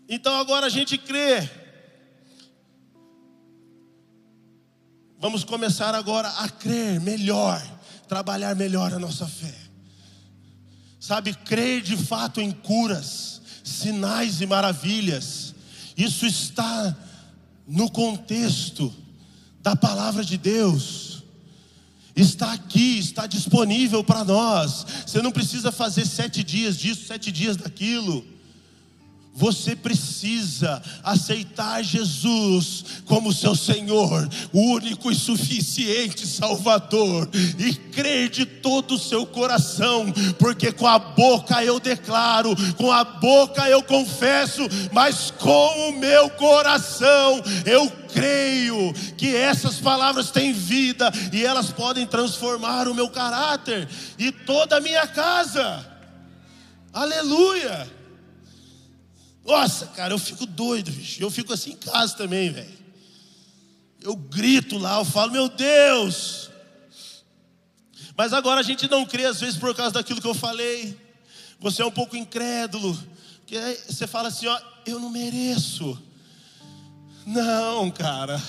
Então 0.08 0.36
agora 0.36 0.66
a 0.66 0.70
gente 0.70 0.98
crê. 0.98 1.48
Vamos 5.18 5.42
começar 5.42 5.94
agora 5.94 6.28
a 6.28 6.48
crer 6.48 7.00
melhor, 7.00 7.62
trabalhar 8.06 8.54
melhor 8.54 8.92
a 8.92 8.98
nossa 8.98 9.26
fé. 9.26 9.54
Sabe, 11.00 11.34
crer 11.34 11.80
de 11.80 11.96
fato 11.96 12.40
em 12.40 12.50
curas, 12.50 13.40
sinais 13.62 14.40
e 14.40 14.46
maravilhas. 14.46 15.54
Isso 15.96 16.26
está 16.26 16.94
no 17.66 17.90
contexto 17.90 18.94
da 19.60 19.74
palavra 19.74 20.24
de 20.24 20.36
Deus. 20.36 21.22
Está 22.14 22.52
aqui, 22.52 22.98
está 22.98 23.26
disponível 23.26 24.04
para 24.04 24.24
nós. 24.24 24.86
Você 25.06 25.22
não 25.22 25.32
precisa 25.32 25.72
fazer 25.72 26.06
sete 26.06 26.44
dias 26.44 26.76
disso, 26.76 27.06
sete 27.06 27.32
dias 27.32 27.56
daquilo. 27.56 28.33
Você 29.36 29.74
precisa 29.74 30.80
aceitar 31.02 31.82
Jesus 31.82 32.84
como 33.04 33.32
seu 33.32 33.56
Senhor, 33.56 34.28
o 34.52 34.60
único 34.74 35.10
e 35.10 35.14
suficiente 35.14 36.24
Salvador, 36.24 37.28
e 37.58 37.74
crer 37.74 38.28
de 38.28 38.46
todo 38.46 38.94
o 38.94 38.98
seu 38.98 39.26
coração, 39.26 40.06
porque 40.38 40.70
com 40.70 40.86
a 40.86 41.00
boca 41.00 41.64
eu 41.64 41.80
declaro, 41.80 42.54
com 42.76 42.92
a 42.92 43.02
boca 43.02 43.68
eu 43.68 43.82
confesso, 43.82 44.62
mas 44.92 45.32
com 45.32 45.88
o 45.88 45.98
meu 45.98 46.30
coração 46.30 47.42
eu 47.66 47.90
creio 48.12 48.92
que 49.16 49.34
essas 49.34 49.80
palavras 49.80 50.30
têm 50.30 50.52
vida 50.52 51.10
e 51.32 51.44
elas 51.44 51.72
podem 51.72 52.06
transformar 52.06 52.86
o 52.86 52.94
meu 52.94 53.08
caráter 53.08 53.88
e 54.16 54.30
toda 54.30 54.76
a 54.76 54.80
minha 54.80 55.08
casa. 55.08 55.84
Aleluia! 56.92 58.03
Nossa, 59.44 59.86
cara, 59.88 60.14
eu 60.14 60.18
fico 60.18 60.46
doido, 60.46 60.90
bicho. 60.90 61.22
Eu 61.22 61.30
fico 61.30 61.52
assim 61.52 61.72
em 61.72 61.76
casa 61.76 62.16
também, 62.16 62.50
velho. 62.50 62.84
Eu 64.00 64.16
grito 64.16 64.78
lá, 64.78 64.98
eu 64.98 65.04
falo, 65.04 65.32
meu 65.32 65.48
Deus. 65.48 66.50
Mas 68.16 68.32
agora 68.32 68.60
a 68.60 68.62
gente 68.62 68.88
não 68.88 69.04
crê, 69.04 69.26
às 69.26 69.40
vezes, 69.40 69.56
por 69.56 69.74
causa 69.74 69.92
daquilo 69.92 70.20
que 70.20 70.26
eu 70.26 70.34
falei. 70.34 70.98
Você 71.60 71.82
é 71.82 71.86
um 71.86 71.90
pouco 71.90 72.16
incrédulo. 72.16 72.96
Que 73.46 73.58
você 73.86 74.06
fala 74.06 74.28
assim, 74.28 74.46
ó, 74.46 74.60
eu 74.86 74.98
não 74.98 75.10
mereço. 75.10 76.00
Não, 77.26 77.90
cara. 77.90 78.40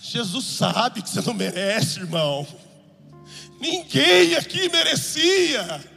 Jesus 0.00 0.44
sabe 0.44 1.02
que 1.02 1.08
você 1.08 1.22
não 1.22 1.34
merece, 1.34 2.00
irmão. 2.00 2.46
Ninguém 3.60 4.34
aqui 4.34 4.68
merecia. 4.68 5.93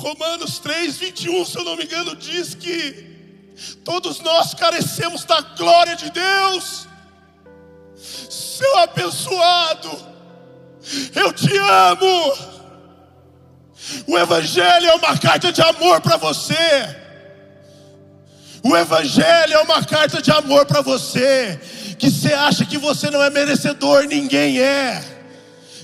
Romanos 0.00 0.58
3, 0.58 0.96
21, 0.96 1.44
se 1.44 1.58
eu 1.58 1.64
não 1.64 1.76
me 1.76 1.84
engano, 1.84 2.16
diz 2.16 2.54
que 2.54 3.06
todos 3.84 4.20
nós 4.20 4.54
carecemos 4.54 5.24
da 5.24 5.42
glória 5.42 5.94
de 5.94 6.10
Deus. 6.10 6.88
Seu 7.94 8.78
abençoado, 8.78 9.90
eu 11.14 11.30
te 11.34 11.54
amo. 11.54 12.34
O 14.06 14.18
Evangelho 14.18 14.86
é 14.86 14.94
uma 14.94 15.18
carta 15.18 15.52
de 15.52 15.60
amor 15.60 16.00
para 16.00 16.16
você. 16.16 16.96
O 18.62 18.74
Evangelho 18.74 19.52
é 19.52 19.58
uma 19.60 19.84
carta 19.84 20.22
de 20.22 20.30
amor 20.30 20.64
para 20.64 20.80
você. 20.80 21.60
Que 21.98 22.10
você 22.10 22.32
acha 22.32 22.64
que 22.64 22.78
você 22.78 23.10
não 23.10 23.22
é 23.22 23.28
merecedor, 23.28 24.04
ninguém 24.04 24.60
é. 24.60 25.09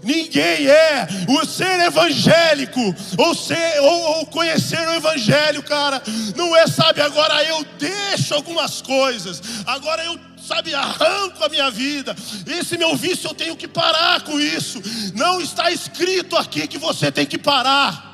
Ninguém 0.02 0.66
é. 0.66 1.06
O 1.28 1.44
ser 1.44 1.80
evangélico, 1.80 2.94
ou, 3.16 3.34
ser, 3.34 3.80
ou, 3.80 4.18
ou 4.18 4.26
conhecer 4.26 4.80
o 4.80 4.94
evangelho, 4.94 5.62
cara, 5.62 6.02
não 6.36 6.54
é, 6.56 6.66
sabe, 6.66 7.00
agora 7.00 7.42
eu 7.44 7.64
deixo 7.78 8.34
algumas 8.34 8.80
coisas, 8.82 9.42
agora 9.66 10.04
eu 10.04 10.18
sabe, 10.46 10.74
arranco 10.74 11.42
a 11.44 11.48
minha 11.48 11.70
vida. 11.70 12.14
Esse 12.46 12.78
meu 12.78 12.96
vício 12.96 13.28
eu 13.28 13.34
tenho 13.34 13.56
que 13.56 13.66
parar 13.66 14.20
com 14.20 14.38
isso. 14.38 14.80
Não 15.14 15.40
está 15.40 15.72
escrito 15.72 16.36
aqui 16.36 16.68
que 16.68 16.78
você 16.78 17.10
tem 17.10 17.26
que 17.26 17.36
parar. 17.36 18.06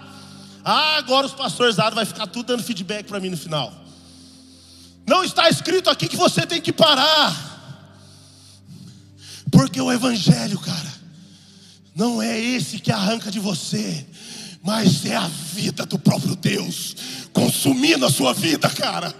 Ah, 0.64 0.96
agora 0.96 1.26
os 1.26 1.34
pastores 1.34 1.76
vai 1.76 2.04
ficar 2.06 2.26
tudo 2.26 2.46
dando 2.46 2.62
feedback 2.62 3.06
para 3.06 3.20
mim 3.20 3.30
no 3.30 3.36
final. 3.36 3.72
Não 5.06 5.24
está 5.24 5.48
escrito 5.48 5.90
aqui 5.90 6.08
que 6.08 6.16
você 6.16 6.46
tem 6.46 6.60
que 6.60 6.72
parar. 6.72 7.50
Porque 9.50 9.80
o 9.80 9.92
evangelho, 9.92 10.58
cara, 10.58 10.91
não 11.94 12.22
é 12.22 12.38
esse 12.38 12.78
que 12.78 12.90
arranca 12.90 13.30
de 13.30 13.38
você, 13.38 14.06
mas 14.62 15.04
é 15.04 15.16
a 15.16 15.28
vida 15.28 15.84
do 15.84 15.98
próprio 15.98 16.36
Deus 16.36 16.96
consumindo 17.32 18.06
a 18.06 18.10
sua 18.10 18.32
vida, 18.32 18.68
cara. 18.68 19.12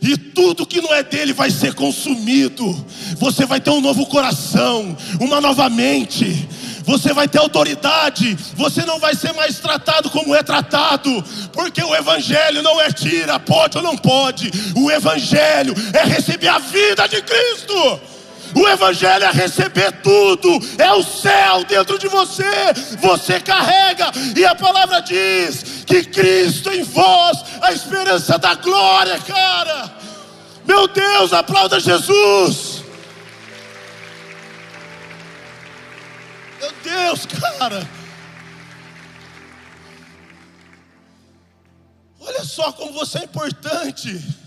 E 0.00 0.16
tudo 0.16 0.66
que 0.66 0.80
não 0.80 0.94
é 0.94 1.02
dele 1.02 1.32
vai 1.32 1.50
ser 1.50 1.74
consumido. 1.74 2.86
Você 3.18 3.44
vai 3.44 3.60
ter 3.60 3.70
um 3.70 3.80
novo 3.80 4.06
coração, 4.06 4.96
uma 5.20 5.40
nova 5.40 5.68
mente. 5.68 6.48
Você 6.84 7.12
vai 7.12 7.26
ter 7.26 7.38
autoridade. 7.38 8.36
Você 8.54 8.84
não 8.84 9.00
vai 9.00 9.14
ser 9.14 9.32
mais 9.32 9.58
tratado 9.58 10.08
como 10.10 10.34
é 10.34 10.42
tratado, 10.42 11.24
porque 11.52 11.82
o 11.82 11.94
evangelho 11.94 12.62
não 12.62 12.80
é 12.80 12.92
tira, 12.92 13.40
pode 13.40 13.76
ou 13.78 13.82
não 13.82 13.96
pode. 13.96 14.50
O 14.76 14.90
evangelho 14.90 15.74
é 15.92 16.04
receber 16.04 16.48
a 16.48 16.58
vida 16.58 17.08
de 17.08 17.20
Cristo. 17.22 18.00
O 18.56 18.66
Evangelho 18.66 19.26
é 19.26 19.30
receber 19.30 19.92
tudo, 20.00 20.48
é 20.78 20.90
o 20.90 21.02
céu 21.02 21.62
dentro 21.64 21.98
de 21.98 22.08
você, 22.08 22.72
você 22.98 23.38
carrega, 23.38 24.10
e 24.34 24.46
a 24.46 24.54
palavra 24.54 25.00
diz 25.00 25.84
que 25.86 26.02
Cristo 26.02 26.72
em 26.72 26.82
vós, 26.82 27.44
a 27.60 27.70
esperança 27.72 28.38
da 28.38 28.54
glória, 28.54 29.18
cara. 29.20 29.94
Meu 30.64 30.88
Deus, 30.88 31.34
aplauda 31.34 31.78
Jesus. 31.78 32.82
Meu 36.58 36.72
Deus, 36.82 37.26
cara. 37.26 37.86
Olha 42.18 42.42
só 42.42 42.72
como 42.72 42.92
você 42.92 43.18
é 43.18 43.24
importante. 43.24 44.45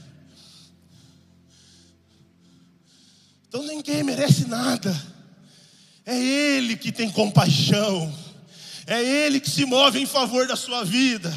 Então 3.50 3.64
ninguém 3.64 4.04
merece 4.04 4.46
nada. 4.48 4.96
É 6.06 6.16
Ele 6.16 6.78
que 6.78 6.92
tem 6.92 7.10
compaixão. 7.10 8.16
É 8.86 9.04
Ele 9.04 9.40
que 9.40 9.50
se 9.50 9.66
move 9.66 10.00
em 10.00 10.06
favor 10.06 10.48
da 10.48 10.56
sua 10.56 10.86
vida. 10.86 11.36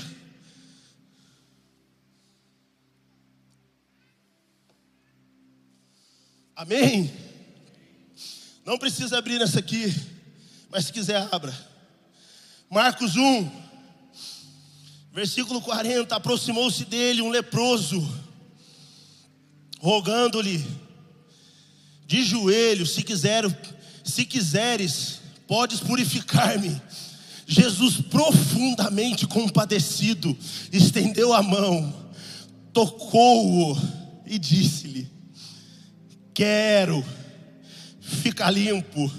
Amém? 6.55 7.11
Não 8.63 8.77
precisa 8.77 9.17
abrir 9.17 9.39
nessa 9.39 9.59
aqui, 9.59 9.93
mas 10.71 10.85
se 10.85 10.93
quiser, 10.93 11.27
abra. 11.33 11.53
Marcos 12.71 13.17
1, 13.17 13.51
versículo 15.13 15.63
40: 15.63 16.15
aproximou-se 16.15 16.85
dele 16.85 17.23
um 17.23 17.31
leproso, 17.31 18.07
rogando-lhe 19.81 20.82
de 22.13 22.23
joelhos, 22.23 22.91
se 22.91 23.03
quiser, 23.03 23.43
se 24.05 24.27
quiseres, 24.27 25.21
podes 25.49 25.81
purificar-me. 25.81 26.79
Jesus, 27.47 28.03
profundamente 28.03 29.27
compadecido, 29.27 30.37
estendeu 30.71 31.33
a 31.33 31.43
mão, 31.43 32.13
tocou-o 32.71 33.81
e 34.27 34.39
disse-lhe: 34.39 35.11
Quero, 36.35 37.03
ficar 37.99 38.51
limpo. 38.51 39.11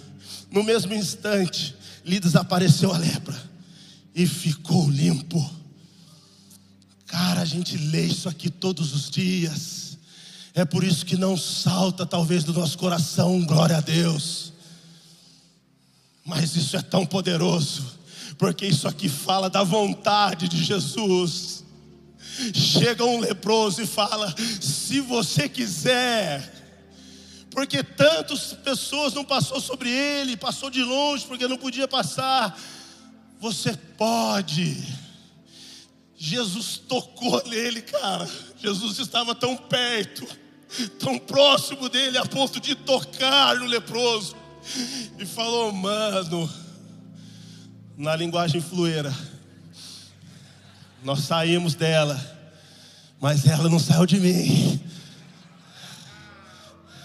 No 0.51 0.63
mesmo 0.63 0.93
instante, 0.93 1.75
lhe 2.05 2.19
desapareceu 2.19 2.93
a 2.93 2.97
lepra 2.99 3.35
e 4.13 4.27
ficou 4.27 4.87
limpo. 4.87 5.43
Cara, 7.07 7.41
a 7.41 7.45
gente 7.45 7.75
lê 7.75 8.05
isso 8.05 8.29
aqui 8.29 8.51
todos 8.51 8.93
os 8.93 9.09
dias. 9.09 9.82
É 10.55 10.63
por 10.63 10.83
isso 10.83 11.05
que 11.05 11.17
não 11.17 11.35
salta, 11.35 12.05
talvez, 12.05 12.43
do 12.43 12.53
nosso 12.53 12.77
coração, 12.77 13.43
glória 13.43 13.77
a 13.77 13.81
Deus. 13.81 14.53
Mas 16.23 16.55
isso 16.55 16.77
é 16.77 16.81
tão 16.81 17.05
poderoso, 17.05 17.83
porque 18.37 18.65
isso 18.65 18.87
aqui 18.87 19.09
fala 19.09 19.49
da 19.49 19.63
vontade 19.63 20.47
de 20.47 20.63
Jesus. 20.63 21.63
Chega 22.53 23.03
um 23.03 23.19
leproso 23.19 23.81
e 23.81 23.87
fala: 23.87 24.33
se 24.61 25.01
você 25.01 25.49
quiser, 25.49 26.53
porque 27.49 27.83
tantas 27.83 28.53
pessoas 28.53 29.13
não 29.13 29.25
passou 29.25 29.59
sobre 29.59 29.89
ele, 29.89 30.37
passou 30.37 30.69
de 30.69 30.83
longe 30.83 31.25
porque 31.25 31.47
não 31.47 31.57
podia 31.57 31.87
passar. 31.87 32.57
Você 33.39 33.75
pode. 33.97 34.77
Jesus 36.15 36.77
tocou 36.87 37.43
nele, 37.47 37.81
cara. 37.81 38.29
Jesus 38.57 38.99
estava 38.99 39.35
tão 39.35 39.57
perto 39.57 40.42
tão 40.99 41.17
próximo 41.19 41.89
dele 41.89 42.17
a 42.17 42.25
ponto 42.25 42.59
de 42.59 42.75
tocar 42.75 43.55
no 43.55 43.65
leproso. 43.65 44.35
E 45.19 45.25
falou, 45.25 45.71
mano, 45.71 46.49
na 47.97 48.15
linguagem 48.15 48.61
flueira, 48.61 49.13
nós 51.03 51.19
saímos 51.21 51.75
dela, 51.75 52.19
mas 53.19 53.45
ela 53.45 53.69
não 53.69 53.79
saiu 53.79 54.05
de 54.05 54.19
mim. 54.19 54.79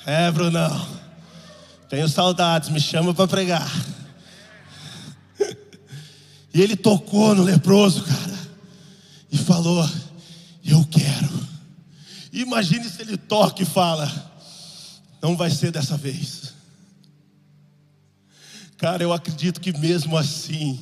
É, 0.07 0.31
Brunão, 0.31 0.89
tenho 1.89 2.09
saudades, 2.09 2.71
me 2.71 2.81
chama 2.81 3.13
para 3.13 3.29
pregar. 3.29 3.71
E 6.55 6.63
ele 6.63 6.75
tocou 6.75 7.35
no 7.37 7.45
leproso, 7.45 8.03
cara, 8.03 8.39
e 9.31 9.37
falou: 9.37 9.89
Eu 10.65 10.85
quero. 10.91 11.38
Imagine 12.33 12.89
se 12.89 13.03
ele 13.03 13.17
toca 13.17 13.63
e 13.63 13.67
fala: 13.67 14.11
Não 15.23 15.37
vai 15.37 15.51
ser 15.51 15.71
dessa 15.71 15.97
vez. 15.97 16.55
Cara, 18.77 19.03
eu 19.03 19.13
acredito 19.13 19.61
que 19.61 19.77
mesmo 19.77 20.17
assim, 20.17 20.79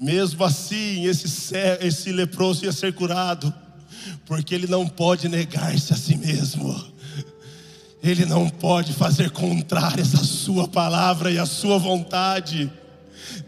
Mesmo 0.00 0.44
assim, 0.44 1.04
esse, 1.06 1.54
esse 1.80 2.12
leproso 2.12 2.64
ia 2.64 2.72
ser 2.72 2.92
curado, 2.94 3.52
porque 4.24 4.54
ele 4.54 4.66
não 4.66 4.86
pode 4.86 5.28
negar-se 5.28 5.92
a 5.92 5.96
si 5.96 6.16
mesmo. 6.16 6.74
Ele 8.02 8.24
não 8.24 8.48
pode 8.48 8.92
fazer 8.92 9.30
contrário 9.30 10.00
essa 10.00 10.22
sua 10.24 10.68
palavra 10.68 11.32
e 11.32 11.38
a 11.38 11.46
sua 11.46 11.78
vontade. 11.78 12.70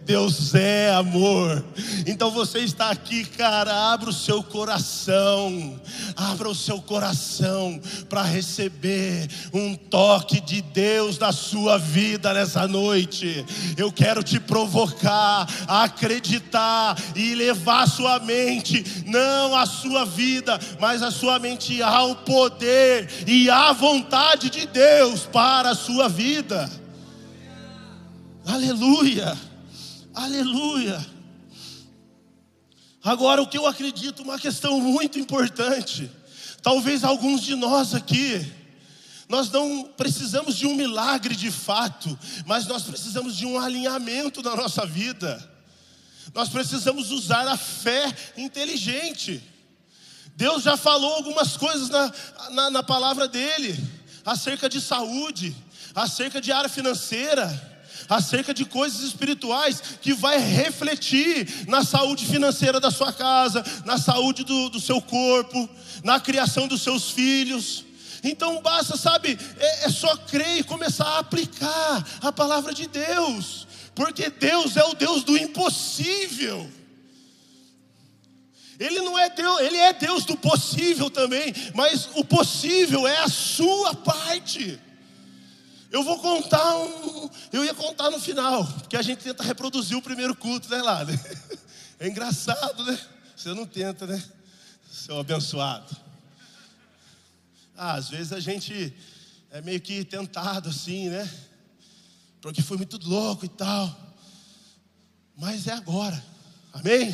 Deus 0.05 0.55
é 0.55 0.93
amor. 0.93 1.64
Então 2.07 2.31
você 2.31 2.61
está 2.61 2.90
aqui, 2.90 3.25
cara, 3.25 3.93
abra 3.93 4.11
o 4.11 4.12
seu 4.12 4.43
coração, 4.43 5.81
abra 6.16 6.49
o 6.49 6.55
seu 6.55 6.81
coração 6.83 7.81
para 8.09 8.23
receber 8.23 9.29
um 9.53 9.77
toque 9.77 10.40
de 10.40 10.62
Deus 10.62 11.19
na 11.19 11.33
sua 11.33 11.79
vida 11.79 12.35
nessa 12.35 12.66
noite. 12.66 13.45
Eu 13.77 13.93
quero 13.93 14.23
te 14.23 14.40
provocar 14.40 15.47
a 15.69 15.85
acreditar 15.85 16.97
e 17.14 17.35
levar 17.35 17.83
a 17.83 17.87
sua 17.87 18.19
mente, 18.19 19.05
não 19.07 19.55
a 19.55 19.66
sua 19.66 20.05
vida, 20.05 20.59
mas 20.81 21.03
a 21.03 21.11
sua 21.11 21.38
mente 21.38 21.83
ao 21.83 22.16
poder 22.16 23.09
e 23.27 23.49
à 23.49 23.73
vontade 23.73 24.51
de 24.51 24.66
Deus 24.66 25.21
para 25.27 25.71
a 25.71 25.75
sua 25.75 26.09
vida. 26.09 26.69
Aleluia. 28.47 29.49
Aleluia. 30.14 31.07
Agora, 33.03 33.40
o 33.40 33.46
que 33.46 33.57
eu 33.57 33.66
acredito, 33.66 34.23
uma 34.23 34.38
questão 34.38 34.81
muito 34.81 35.18
importante. 35.18 36.11
Talvez 36.62 37.05
alguns 37.05 37.42
de 37.42 37.55
nós 37.55 37.94
aqui, 37.94 38.44
nós 39.29 39.51
não 39.51 39.85
precisamos 39.96 40.57
de 40.57 40.66
um 40.66 40.75
milagre 40.75 41.37
de 41.37 41.51
fato, 41.51 42.18
mas 42.44 42.66
nós 42.66 42.83
precisamos 42.83 43.37
de 43.37 43.46
um 43.46 43.59
alinhamento 43.59 44.42
na 44.42 44.57
nossa 44.57 44.85
vida. 44.85 45.49
Nós 46.35 46.49
precisamos 46.49 47.11
usar 47.12 47.46
a 47.46 47.57
fé 47.57 48.12
inteligente. 48.37 49.42
Deus 50.37 50.64
já 50.64 50.77
falou 50.77 51.14
algumas 51.14 51.57
coisas 51.57 51.88
na, 51.88 52.12
na, 52.51 52.70
na 52.70 52.83
palavra 52.83 53.29
dele, 53.29 53.79
acerca 54.25 54.68
de 54.68 54.81
saúde, 54.81 55.55
acerca 55.94 56.40
de 56.40 56.51
área 56.51 56.68
financeira 56.68 57.69
acerca 58.11 58.53
de 58.53 58.64
coisas 58.64 59.03
espirituais 59.03 59.81
que 60.03 60.12
vai 60.12 60.38
refletir 60.38 61.66
na 61.68 61.85
saúde 61.85 62.27
financeira 62.27 62.81
da 62.81 62.90
sua 62.90 63.12
casa, 63.12 63.64
na 63.85 63.96
saúde 63.96 64.42
do, 64.42 64.68
do 64.68 64.81
seu 64.81 65.01
corpo, 65.01 65.68
na 66.03 66.18
criação 66.18 66.66
dos 66.66 66.83
seus 66.83 67.12
filhos. 67.12 67.85
Então 68.25 68.61
basta, 68.61 68.96
sabe, 68.96 69.38
é, 69.59 69.85
é 69.85 69.88
só 69.88 70.16
crer 70.16 70.59
e 70.59 70.64
começar 70.64 71.07
a 71.07 71.18
aplicar 71.20 72.05
a 72.20 72.33
palavra 72.33 72.75
de 72.75 72.88
Deus, 72.88 73.66
porque 73.94 74.29
Deus 74.29 74.77
é 74.77 74.85
o 74.85 74.94
Deus 74.94 75.23
do 75.23 75.38
impossível. 75.38 76.68
Ele 78.79 79.01
não 79.03 79.16
é 79.18 79.29
Deus, 79.29 79.61
ele 79.61 79.77
é 79.77 79.92
Deus 79.92 80.25
do 80.25 80.37
possível 80.37 81.11
também, 81.11 81.55
mas 81.75 82.09
o 82.14 82.25
possível 82.25 83.07
é 83.07 83.18
a 83.18 83.29
sua 83.29 83.94
parte. 83.94 84.81
Eu 85.90 86.05
vou 86.05 86.18
contar 86.20 86.76
um. 86.79 87.29
Eu 87.53 87.64
ia 87.64 87.74
contar 87.74 88.11
no 88.11 88.20
final, 88.20 88.64
porque 88.64 88.96
a 88.96 89.03
gente 89.03 89.24
tenta 89.24 89.42
reproduzir 89.42 89.96
o 89.96 90.03
primeiro 90.03 90.37
culto, 90.37 90.68
né, 90.68 90.81
lá? 90.81 91.00
É 91.98 92.09
engraçado, 92.09 92.85
né? 92.85 92.98
Você 93.37 93.53
não 93.53 93.66
tenta, 93.66 94.07
né? 94.07 94.22
Seu 94.90 95.18
abençoado. 95.18 95.94
Ah, 97.76 97.94
às 97.94 98.09
vezes 98.09 98.33
a 98.33 98.40
gente 98.40 98.94
é 99.50 99.61
meio 99.61 99.81
que 99.81 100.05
tentado 100.05 100.68
assim, 100.68 101.09
né? 101.09 101.29
Porque 102.40 102.62
foi 102.62 102.76
muito 102.76 102.96
louco 103.07 103.44
e 103.44 103.48
tal. 103.48 104.14
Mas 105.37 105.66
é 105.66 105.72
agora. 105.72 106.22
Amém? 106.72 107.12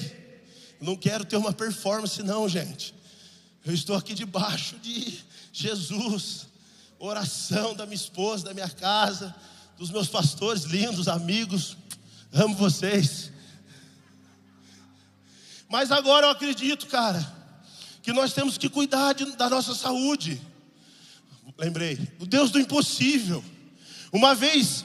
Não 0.81 0.97
quero 0.97 1.25
ter 1.25 1.37
uma 1.37 1.53
performance, 1.53 2.23
não, 2.23 2.49
gente. 2.49 2.95
Eu 3.65 3.73
estou 3.73 3.97
aqui 3.97 4.15
debaixo 4.15 4.77
de 4.79 5.25
Jesus 5.53 6.47
oração 6.99 7.75
da 7.75 7.85
minha 7.85 7.97
esposa, 7.97 8.45
da 8.45 8.55
minha 8.55 8.69
casa, 8.69 9.35
dos 9.77 9.91
meus 9.91 10.09
pastores 10.09 10.65
lindos, 10.65 11.09
amigos. 11.09 11.77
Amo 12.33 12.55
vocês. 12.55 13.31
Mas 15.69 15.91
agora 15.91 16.27
eu 16.27 16.31
acredito, 16.31 16.87
cara, 16.87 17.35
que 18.03 18.13
nós 18.13 18.33
temos 18.33 18.57
que 18.57 18.69
cuidar 18.69 19.13
de, 19.15 19.37
da 19.37 19.51
nossa 19.51 19.75
saúde. 19.75 20.41
Lembrei, 21.59 21.99
o 22.19 22.27
Deus 22.27 22.51
do 22.51 22.61
impossível. 22.61 23.43
Uma 24.13 24.35
vez 24.35 24.85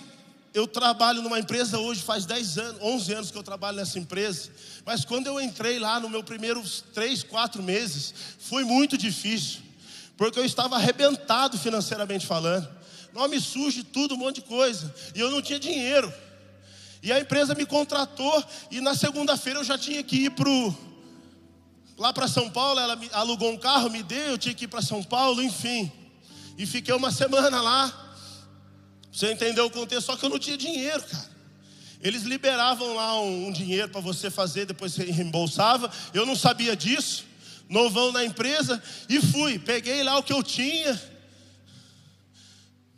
eu 0.53 0.67
trabalho 0.67 1.21
numa 1.21 1.39
empresa 1.39 1.79
hoje, 1.79 2.01
faz 2.01 2.25
10 2.25 2.57
anos, 2.57 2.81
11 2.81 3.13
anos 3.13 3.31
que 3.31 3.37
eu 3.37 3.43
trabalho 3.43 3.77
nessa 3.77 3.99
empresa. 3.99 4.49
Mas 4.85 5.05
quando 5.05 5.27
eu 5.27 5.39
entrei 5.39 5.79
lá 5.79 5.99
no 5.99 6.09
meu 6.09 6.23
primeiros 6.23 6.83
3, 6.93 7.23
4 7.23 7.61
meses, 7.61 8.13
foi 8.39 8.63
muito 8.63 8.97
difícil 8.97 9.70
porque 10.17 10.39
eu 10.39 10.45
estava 10.45 10.75
arrebentado 10.75 11.57
financeiramente 11.57 12.25
falando. 12.27 12.67
Nome 13.13 13.39
sujo, 13.39 13.83
tudo, 13.83 14.15
um 14.15 14.17
monte 14.17 14.35
de 14.35 14.41
coisa. 14.41 14.93
E 15.13 15.19
eu 15.19 15.29
não 15.29 15.41
tinha 15.41 15.59
dinheiro. 15.59 16.11
E 17.03 17.11
a 17.11 17.19
empresa 17.19 17.55
me 17.55 17.65
contratou 17.65 18.43
e 18.69 18.79
na 18.79 18.93
segunda-feira 18.93 19.59
eu 19.59 19.63
já 19.63 19.77
tinha 19.77 20.03
que 20.03 20.25
ir 20.25 20.31
pro 20.31 20.75
lá 21.97 22.11
para 22.11 22.27
São 22.27 22.49
Paulo, 22.49 22.79
ela 22.79 22.95
me 22.95 23.07
alugou 23.11 23.51
um 23.51 23.57
carro, 23.57 23.89
me 23.89 24.01
deu, 24.01 24.29
eu 24.29 24.37
tinha 24.37 24.55
que 24.55 24.65
ir 24.65 24.67
para 24.67 24.81
São 24.81 25.03
Paulo, 25.03 25.41
enfim. 25.41 25.91
E 26.57 26.65
fiquei 26.65 26.93
uma 26.95 27.11
semana 27.11 27.61
lá. 27.61 28.15
Você 29.11 29.31
entendeu 29.31 29.65
o 29.65 29.69
contexto? 29.69 30.07
Só 30.07 30.15
que 30.15 30.25
eu 30.25 30.29
não 30.29 30.39
tinha 30.39 30.57
dinheiro, 30.57 31.03
cara. 31.03 31.29
Eles 32.01 32.23
liberavam 32.23 32.95
lá 32.95 33.21
um, 33.21 33.47
um 33.47 33.51
dinheiro 33.51 33.89
para 33.89 34.01
você 34.01 34.31
fazer, 34.31 34.65
depois 34.65 34.93
você 34.93 35.05
reembolsava. 35.05 35.91
Eu 36.13 36.25
não 36.25 36.35
sabia 36.35 36.75
disso 36.75 37.25
novão 37.71 38.11
na 38.11 38.23
empresa, 38.23 38.83
e 39.07 39.21
fui. 39.21 39.57
Peguei 39.57 40.03
lá 40.03 40.17
o 40.17 40.23
que 40.23 40.33
eu 40.33 40.43
tinha, 40.43 41.01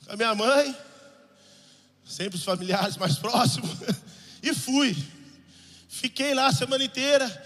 a 0.09 0.15
minha 0.17 0.33
mãe, 0.33 0.75
sempre 2.03 2.38
os 2.38 2.43
familiares 2.43 2.97
mais 2.97 3.15
próximos, 3.17 3.69
e 4.41 4.53
fui. 4.53 4.97
Fiquei 5.88 6.33
lá 6.33 6.47
a 6.47 6.51
semana 6.51 6.83
inteira, 6.83 7.45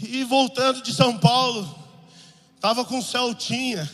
e 0.00 0.22
voltando 0.22 0.80
de 0.80 0.94
São 0.94 1.18
Paulo, 1.18 1.78
estava 2.54 2.84
com 2.84 3.00
o 3.00 3.02
Celtinha, 3.02 3.90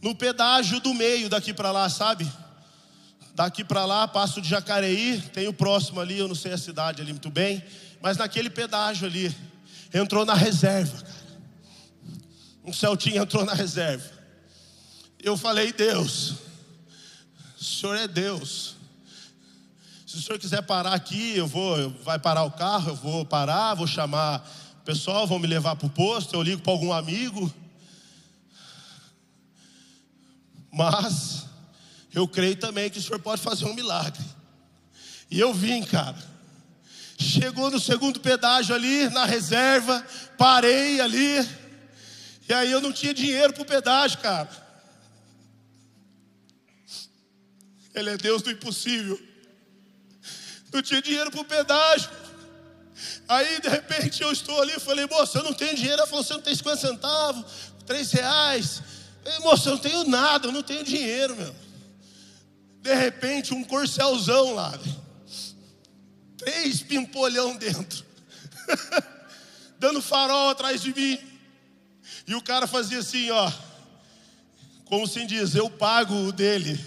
no 0.00 0.14
pedágio 0.14 0.80
do 0.80 0.94
meio 0.94 1.28
daqui 1.28 1.52
para 1.52 1.70
lá, 1.70 1.88
sabe? 1.90 2.26
Daqui 3.34 3.62
para 3.62 3.84
lá, 3.84 4.08
passo 4.08 4.40
de 4.40 4.48
Jacareí, 4.48 5.20
tem 5.32 5.46
o 5.46 5.52
próximo 5.52 6.00
ali, 6.00 6.18
eu 6.18 6.26
não 6.26 6.34
sei 6.34 6.52
a 6.52 6.58
cidade 6.58 7.02
ali 7.02 7.12
muito 7.12 7.30
bem, 7.30 7.62
mas 8.00 8.16
naquele 8.16 8.50
pedágio 8.50 9.06
ali 9.06 9.34
entrou 9.92 10.24
na 10.24 10.34
reserva. 10.34 11.04
Um 12.64 12.72
Celtinha 12.72 13.22
entrou 13.22 13.44
na 13.44 13.54
reserva. 13.54 14.08
Eu 15.18 15.36
falei, 15.36 15.72
Deus, 15.72 16.34
o 17.60 17.64
Senhor 17.64 17.96
é 17.96 18.08
Deus. 18.08 18.76
Se 20.06 20.16
o 20.16 20.22
Senhor 20.22 20.38
quiser 20.38 20.62
parar 20.62 20.92
aqui, 20.92 21.36
eu 21.36 21.46
vou, 21.46 21.90
vai 22.02 22.18
parar 22.18 22.44
o 22.44 22.50
carro, 22.50 22.90
eu 22.90 22.96
vou 22.96 23.24
parar, 23.24 23.74
vou 23.74 23.86
chamar 23.86 24.46
o 24.80 24.84
pessoal, 24.84 25.26
vão 25.26 25.38
me 25.38 25.46
levar 25.46 25.76
para 25.76 25.86
o 25.86 25.90
posto, 25.90 26.34
eu 26.34 26.42
ligo 26.42 26.60
para 26.60 26.72
algum 26.72 26.92
amigo. 26.92 27.52
Mas 30.70 31.46
eu 32.12 32.26
creio 32.26 32.56
também 32.56 32.90
que 32.90 32.98
o 32.98 33.02
Senhor 33.02 33.18
pode 33.20 33.40
fazer 33.42 33.64
um 33.64 33.74
milagre. 33.74 34.22
E 35.30 35.38
eu 35.38 35.54
vim, 35.54 35.82
cara. 35.82 36.31
Chegou 37.22 37.70
no 37.70 37.78
segundo 37.78 38.18
pedágio 38.18 38.74
ali, 38.74 39.08
na 39.10 39.24
reserva, 39.24 40.04
parei 40.36 41.00
ali. 41.00 41.48
E 42.48 42.52
aí 42.52 42.70
eu 42.70 42.80
não 42.80 42.92
tinha 42.92 43.14
dinheiro 43.14 43.52
para 43.52 43.62
o 43.62 43.66
pedágio, 43.66 44.18
cara. 44.18 44.50
Ele 47.94 48.10
é 48.10 48.16
Deus 48.16 48.42
do 48.42 48.50
impossível. 48.50 49.20
Não 50.72 50.82
tinha 50.82 51.00
dinheiro 51.00 51.30
para 51.30 51.40
o 51.40 51.44
pedágio. 51.44 52.10
Aí 53.28 53.60
de 53.60 53.68
repente 53.68 54.20
eu 54.22 54.32
estou 54.32 54.60
ali, 54.60 54.72
falei, 54.80 55.06
moça, 55.06 55.38
eu 55.38 55.44
não 55.44 55.54
tenho 55.54 55.76
dinheiro. 55.76 55.98
Ela 55.98 56.06
falou, 56.06 56.24
você 56.24 56.32
não 56.32 56.40
tem 56.40 56.54
50 56.54 56.76
centavos, 56.76 57.44
3 57.86 58.12
reais. 58.12 58.82
falei, 59.22 59.38
moça, 59.40 59.68
eu 59.68 59.74
não 59.74 59.80
tenho 59.80 60.04
nada, 60.04 60.48
eu 60.48 60.52
não 60.52 60.62
tenho 60.62 60.82
dinheiro, 60.82 61.36
meu. 61.36 61.54
De 62.80 62.94
repente, 62.94 63.54
um 63.54 63.62
corcelzão 63.62 64.54
lá. 64.54 64.70
Né? 64.70 65.01
Três 66.44 66.82
pimpolhão 66.82 67.56
dentro, 67.56 68.04
dando 69.78 70.02
farol 70.02 70.50
atrás 70.50 70.82
de 70.82 70.92
mim. 70.94 71.18
E 72.26 72.34
o 72.34 72.42
cara 72.42 72.66
fazia 72.66 72.98
assim, 72.98 73.30
ó, 73.30 73.52
como 74.84 75.06
se 75.06 75.24
diz, 75.24 75.54
eu 75.54 75.70
pago 75.70 76.14
o 76.14 76.32
dele, 76.32 76.78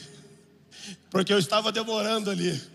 porque 1.10 1.34
eu 1.34 1.40
estava 1.40 1.72
demorando 1.72 2.30
ali. 2.30 2.75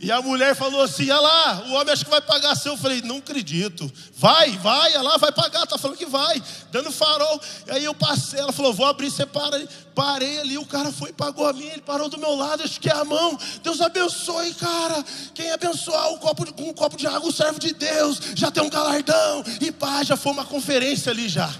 E 0.00 0.10
a 0.10 0.20
mulher 0.20 0.54
falou 0.54 0.82
assim: 0.82 1.10
olha 1.10 1.20
lá, 1.20 1.64
o 1.68 1.72
homem 1.72 1.92
acho 1.92 2.04
que 2.04 2.10
vai 2.10 2.20
pagar 2.20 2.54
seu. 2.56 2.72
Eu 2.72 2.78
falei: 2.78 3.00
não 3.02 3.18
acredito. 3.18 3.90
Vai, 4.16 4.50
vai, 4.58 4.92
olha 4.92 5.02
lá, 5.02 5.16
vai 5.16 5.32
pagar. 5.32 5.66
Tá 5.66 5.78
falando 5.78 5.96
que 5.96 6.06
vai, 6.06 6.42
dando 6.70 6.90
farol. 6.90 7.40
E 7.66 7.70
aí 7.70 7.84
eu 7.84 7.94
passei, 7.94 8.40
ela 8.40 8.52
falou: 8.52 8.72
vou 8.72 8.86
abrir, 8.86 9.10
você 9.10 9.24
para 9.24 9.56
ali. 9.56 9.68
Parei 9.94 10.40
ali, 10.40 10.58
o 10.58 10.66
cara 10.66 10.92
foi 10.92 11.12
pagou 11.12 11.46
a 11.46 11.52
mim. 11.52 11.66
Ele 11.66 11.82
parou 11.82 12.08
do 12.08 12.18
meu 12.18 12.34
lado, 12.34 12.62
acho 12.62 12.80
que 12.80 12.88
é 12.88 12.92
a 12.92 13.04
mão. 13.04 13.38
Deus 13.62 13.80
abençoe, 13.80 14.54
cara. 14.54 15.04
Quem 15.34 15.50
abençoar 15.52 16.10
um 16.12 16.18
copo 16.18 16.44
de, 16.44 16.62
um 16.62 16.72
copo 16.72 16.96
de 16.96 17.06
água, 17.06 17.28
o 17.28 17.32
servo 17.32 17.58
de 17.58 17.72
Deus, 17.72 18.20
já 18.34 18.50
tem 18.50 18.62
um 18.62 18.70
galardão. 18.70 19.44
E 19.60 19.70
pá, 19.70 20.02
já 20.02 20.16
foi 20.16 20.32
uma 20.32 20.44
conferência 20.44 21.12
ali 21.12 21.28
já. 21.28 21.52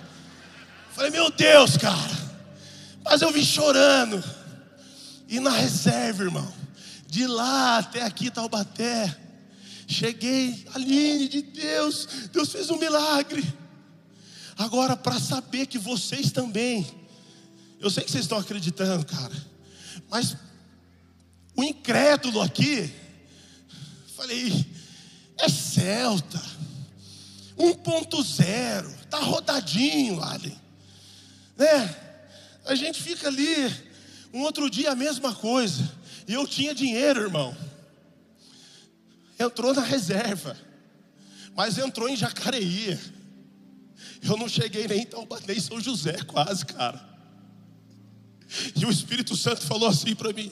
Falei: 0.93 1.11
meu 1.11 1.31
Deus, 1.31 1.77
cara. 1.77 2.27
Mas 3.05 3.23
eu 3.23 3.31
vim 3.31 3.45
chorando. 3.45 4.23
E 5.29 5.41
na 5.41 5.51
reserva, 5.51 6.23
irmão 6.23 6.66
de 7.07 7.27
lá 7.27 7.79
até 7.79 8.03
aqui, 8.03 8.31
Taubaté. 8.31 9.17
Cheguei, 9.89 10.67
Aline 10.75 11.29
de 11.29 11.43
Deus, 11.43 12.07
Deus 12.33 12.51
fez 12.51 12.71
um 12.71 12.79
milagre. 12.79 13.45
Agora, 14.59 14.97
para 14.97 15.21
saber 15.21 15.67
que 15.67 15.79
vocês 15.79 16.33
também, 16.33 16.87
eu 17.79 17.89
sei 17.91 18.03
que 18.03 18.11
vocês 18.11 18.25
estão 18.25 18.39
acreditando, 18.39 19.05
cara, 19.05 19.35
mas 20.11 20.37
o 21.55 21.63
incrédulo 21.63 22.41
aqui, 22.41 22.91
falei, 24.17 24.67
é 25.39 25.49
Celta, 25.49 26.43
1.0, 27.57 29.07
tá 29.09 29.19
rodadinho, 29.19 30.23
Ali, 30.23 30.57
né? 31.57 31.97
A 32.65 32.75
gente 32.75 33.01
fica 33.01 33.29
ali, 33.29 33.73
um 34.33 34.41
outro 34.41 34.69
dia 34.69 34.91
a 34.91 34.97
mesma 34.97 35.33
coisa. 35.33 35.89
E 36.27 36.33
eu 36.33 36.47
tinha 36.47 36.75
dinheiro, 36.75 37.23
irmão. 37.23 37.57
Entrou 39.39 39.75
na 39.75 39.83
reserva, 39.83 40.57
mas 41.55 41.79
entrou 41.79 42.09
em 42.09 42.17
Jacareí. 42.17 42.99
Eu 44.23 44.37
não 44.37 44.49
cheguei 44.49 44.89
nem 44.89 45.03
em 45.03 45.07
Taubaté, 45.07 45.55
em 45.55 45.61
São 45.61 45.81
José, 45.81 46.23
quase, 46.25 46.65
cara. 46.67 47.17
E 48.75 48.85
o 48.85 48.91
Espírito 48.91 49.37
Santo 49.37 49.63
falou 49.63 49.89
assim 49.89 50.15
para 50.15 50.33
mim: 50.33 50.51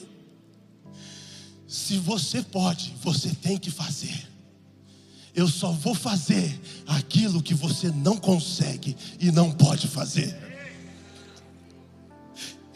Se 1.67 1.97
você 1.97 2.41
pode, 2.41 2.93
você 3.01 3.33
tem 3.33 3.57
que 3.57 3.71
fazer. 3.71 4.29
Eu 5.33 5.49
só 5.49 5.71
vou 5.71 5.93
fazer 5.93 6.57
aquilo 6.87 7.43
que 7.43 7.53
você 7.53 7.91
não 7.91 8.15
consegue 8.15 8.95
e 9.19 9.31
não 9.31 9.51
pode 9.51 9.87
fazer. 9.87 10.33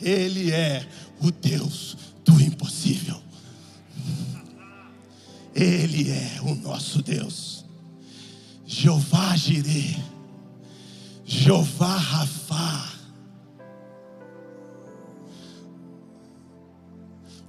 Ele 0.01 0.51
é 0.51 0.85
o 1.21 1.31
Deus 1.31 1.95
do 2.29 2.39
impossível. 2.39 3.19
Ele 5.55 6.11
é 6.11 6.39
o 6.43 6.53
nosso 6.53 7.01
Deus. 7.01 7.65
Jeová 8.65 9.35
Jireh, 9.35 9.97
Jeová 11.25 11.97
Rafá. 11.97 12.87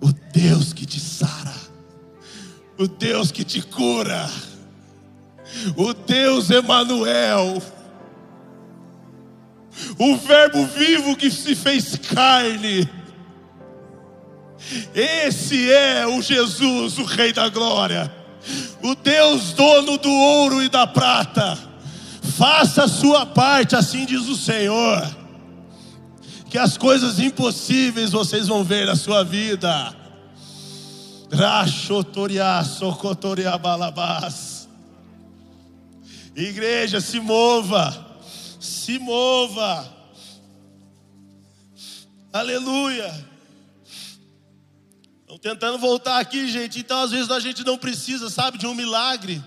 O 0.01 0.11
Deus 0.33 0.73
que 0.73 0.87
te 0.87 0.99
sara, 0.99 1.55
o 2.79 2.89
Deus 2.89 3.31
que 3.31 3.45
te 3.45 3.61
cura, 3.61 4.31
o 5.77 5.93
Deus 5.93 6.49
Emanuel, 6.49 7.63
o 9.99 10.17
Verbo 10.17 10.67
vivo 10.69 11.15
que 11.15 11.31
se 11.31 11.55
fez 11.55 11.97
carne 11.97 12.89
esse 14.95 15.71
é 15.71 16.07
o 16.07 16.23
Jesus, 16.23 16.99
o 16.99 17.05
Rei 17.05 17.33
da 17.33 17.49
Glória, 17.49 18.13
o 18.83 18.95
Deus 18.95 19.53
dono 19.53 19.99
do 19.99 20.11
ouro 20.11 20.63
e 20.63 20.69
da 20.69 20.87
prata. 20.87 21.59
Faça 22.37 22.85
a 22.85 22.89
sua 22.89 23.27
parte, 23.27 23.75
assim 23.75 24.07
diz 24.07 24.29
o 24.29 24.37
Senhor. 24.37 25.17
Que 26.49 26.59
as 26.59 26.77
coisas 26.77 27.19
impossíveis 27.19 28.11
vocês 28.11 28.49
vão 28.49 28.65
ver 28.65 28.87
na 28.87 28.97
sua 28.97 29.25
vida. 29.25 29.95
Igreja, 36.35 37.01
se 37.01 37.21
mova, 37.21 38.07
se 38.59 38.99
mova. 38.99 39.87
Aleluia 42.33 43.30
tentando 45.39 45.79
voltar 45.79 46.19
aqui, 46.19 46.49
gente. 46.49 46.81
Então, 46.81 47.03
às 47.03 47.11
vezes, 47.11 47.31
a 47.31 47.41
gente 47.41 47.65
não 47.65 47.79
precisa, 47.79 48.29
sabe, 48.29 48.59
de 48.59 48.67
um 48.67 48.75
milagre, 48.75 49.43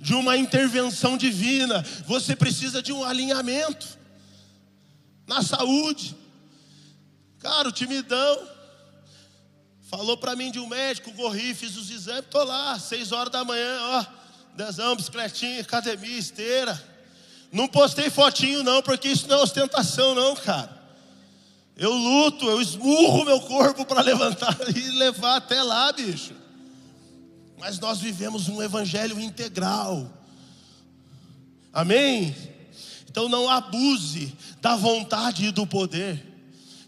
de 0.00 0.14
uma 0.14 0.36
intervenção 0.36 1.16
divina. 1.16 1.84
Você 2.06 2.34
precisa 2.34 2.82
de 2.82 2.92
um 2.92 3.04
alinhamento 3.04 3.86
na 5.26 5.42
saúde. 5.42 6.16
Cara, 7.38 7.68
o 7.68 7.72
timidão 7.72 8.48
falou 9.90 10.16
para 10.16 10.34
mim 10.34 10.50
de 10.50 10.58
um 10.58 10.66
médico, 10.66 11.12
corri, 11.12 11.54
fiz 11.54 11.76
os 11.76 11.90
exames, 11.90 12.24
tô 12.30 12.42
lá, 12.42 12.78
seis 12.78 13.12
horas 13.12 13.30
da 13.32 13.44
manhã, 13.44 13.78
ó, 13.80 14.06
dezão, 14.54 14.96
bicicletinha, 14.96 15.60
academia, 15.60 16.18
esteira. 16.18 16.82
Não 17.52 17.68
postei 17.68 18.08
fotinho 18.08 18.62
não, 18.62 18.80
porque 18.80 19.08
isso 19.08 19.28
não 19.28 19.40
é 19.40 19.42
ostentação 19.42 20.14
não, 20.14 20.34
cara. 20.34 20.81
Eu 21.76 21.92
luto, 21.92 22.44
eu 22.44 22.60
esmurro 22.60 23.24
meu 23.24 23.40
corpo 23.40 23.84
para 23.84 24.02
levantar 24.02 24.56
e 24.76 24.90
levar 24.90 25.36
até 25.36 25.62
lá, 25.62 25.92
bicho. 25.92 26.34
Mas 27.58 27.78
nós 27.78 27.98
vivemos 28.00 28.48
um 28.48 28.62
evangelho 28.62 29.18
integral. 29.20 30.10
Amém? 31.72 32.34
Então 33.08 33.28
não 33.28 33.48
abuse 33.48 34.32
da 34.60 34.76
vontade 34.76 35.46
e 35.46 35.52
do 35.52 35.66
poder. 35.66 36.32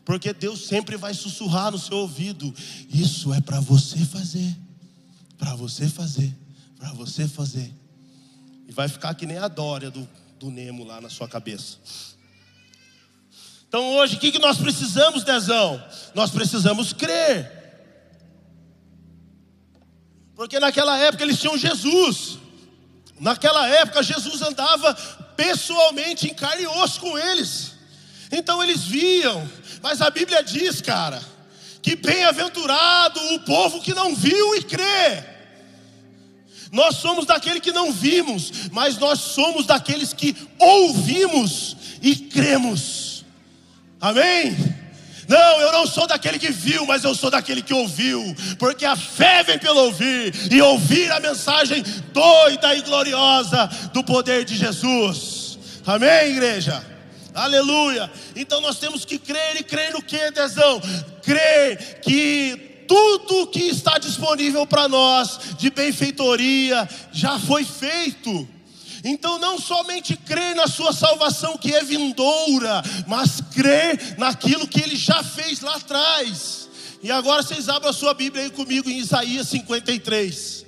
Porque 0.05 0.33
Deus 0.33 0.67
sempre 0.67 0.97
vai 0.97 1.15
sussurrar 1.15 1.71
no 1.71 1.79
seu 1.79 1.97
ouvido: 1.99 2.53
Isso 2.93 3.33
é 3.33 3.41
para 3.41 3.61
você 3.61 4.05
fazer, 4.05 4.55
para 5.39 5.55
você 5.55 5.89
fazer, 5.89 6.37
para 6.79 6.93
você 6.93 7.27
fazer. 7.27 7.73
E 8.69 8.73
vai 8.73 8.89
ficar 8.89 9.15
que 9.15 9.27
nem 9.27 9.39
a 9.39 9.49
Dória 9.49 9.91
do, 9.91 10.07
do 10.39 10.51
Nemo 10.51 10.85
lá 10.85 11.01
na 11.01 11.09
sua 11.09 11.29
cabeça. 11.29 11.79
Então 13.75 13.97
hoje, 13.97 14.15
o 14.15 14.19
que, 14.21 14.31
que 14.31 14.39
nós 14.39 14.57
precisamos, 14.57 15.25
Dezão? 15.25 15.85
Nós 16.15 16.31
precisamos 16.31 16.93
crer. 16.93 17.51
Porque 20.37 20.61
naquela 20.61 20.97
época 20.97 21.25
eles 21.25 21.41
tinham 21.41 21.59
Jesus. 21.59 22.39
Naquela 23.19 23.69
época 23.69 24.01
Jesus 24.01 24.43
andava 24.43 24.95
pessoalmente 25.37 26.29
em 26.29 26.35
carne 26.35 26.63
e 26.63 26.67
osso 26.69 27.01
com 27.01 27.19
eles. 27.19 27.73
Então 28.31 28.63
eles 28.63 28.85
viam. 28.85 29.45
Mas 29.83 30.01
a 30.01 30.09
Bíblia 30.09 30.45
diz, 30.45 30.81
cara, 30.81 31.21
que 31.83 31.97
bem-aventurado 31.97 33.19
o 33.35 33.41
povo 33.41 33.83
que 33.83 33.93
não 33.93 34.15
viu 34.15 34.55
e 34.55 34.63
crê. 34.63 35.25
Nós 36.71 36.95
somos 36.99 37.27
daquele 37.27 37.59
que 37.59 37.73
não 37.73 37.91
vimos, 37.91 38.53
mas 38.71 38.99
nós 38.99 39.19
somos 39.19 39.67
daqueles 39.67 40.13
que 40.13 40.37
ouvimos 40.61 41.77
e 42.01 42.15
cremos. 42.15 42.94
Amém? 44.01 44.57
Não, 45.29 45.61
eu 45.61 45.73
não 45.73 45.87
sou 45.87 46.07
daquele 46.07 46.39
que 46.39 46.51
viu, 46.51 46.85
mas 46.87 47.05
eu 47.05 47.15
sou 47.15 47.31
daquele 47.31 47.63
que 47.63 47.73
ouviu, 47.73 48.23
porque 48.59 48.85
a 48.85 48.97
fé 48.97 49.43
vem 49.43 49.59
pelo 49.59 49.81
ouvir 49.81 50.35
e 50.51 50.61
ouvir 50.61 51.11
a 51.11 51.21
mensagem 51.21 51.83
doida 52.13 52.75
e 52.75 52.83
gloriosa 52.83 53.67
do 53.93 54.05
poder 54.05 54.45
de 54.45 54.57
Jesus. 54.57 55.59
Amém, 55.87 56.33
igreja? 56.33 56.85
Aleluia. 57.35 58.11
Então 58.37 58.61
nós 58.61 58.79
temos 58.79 59.05
que 59.05 59.19
crer 59.19 59.57
e 59.57 59.65
crer 59.65 59.93
no 59.93 60.03
que, 60.03 60.31
Dezão? 60.31 60.81
Crer 61.23 62.01
que 62.01 62.85
tudo 62.87 63.47
que 63.49 63.61
está 63.61 63.99
disponível 63.99 64.67
para 64.67 64.89
nós 64.89 65.57
de 65.59 65.71
benfeitoria 65.71 66.89
já 67.13 67.39
foi 67.39 67.65
feito. 67.65 68.49
Então, 69.05 69.39
não 69.39 69.59
somente 69.59 70.17
crer 70.17 70.57
na 70.57 70.67
sua 70.67 70.91
salvação 70.91 71.59
que 71.59 71.75
é 71.75 71.85
vindoura, 71.85 72.83
mas 73.07 73.39
crer 73.55 74.17
naquilo 74.19 74.67
que 74.67 74.81
ele 74.81 74.97
já 74.97 75.23
fez 75.23 75.61
lá 75.61 75.75
atrás. 75.75 76.71
E 77.03 77.11
agora 77.11 77.43
vocês 77.43 77.69
abram 77.69 77.91
a 77.91 77.93
sua 77.93 78.15
Bíblia 78.15 78.45
aí 78.45 78.51
comigo 78.51 78.89
em 78.89 78.99
Isaías 78.99 79.49
53. 79.49 80.65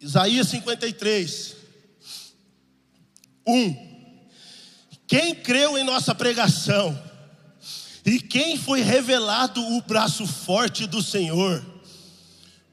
Isaías 0.00 0.48
53, 0.48 1.56
1. 3.46 3.87
Quem 5.08 5.34
creu 5.34 5.78
em 5.78 5.82
nossa 5.82 6.14
pregação 6.14 6.96
e 8.04 8.20
quem 8.20 8.58
foi 8.58 8.82
revelado 8.82 9.60
o 9.60 9.80
braço 9.80 10.26
forte 10.26 10.86
do 10.86 11.02
Senhor, 11.02 11.64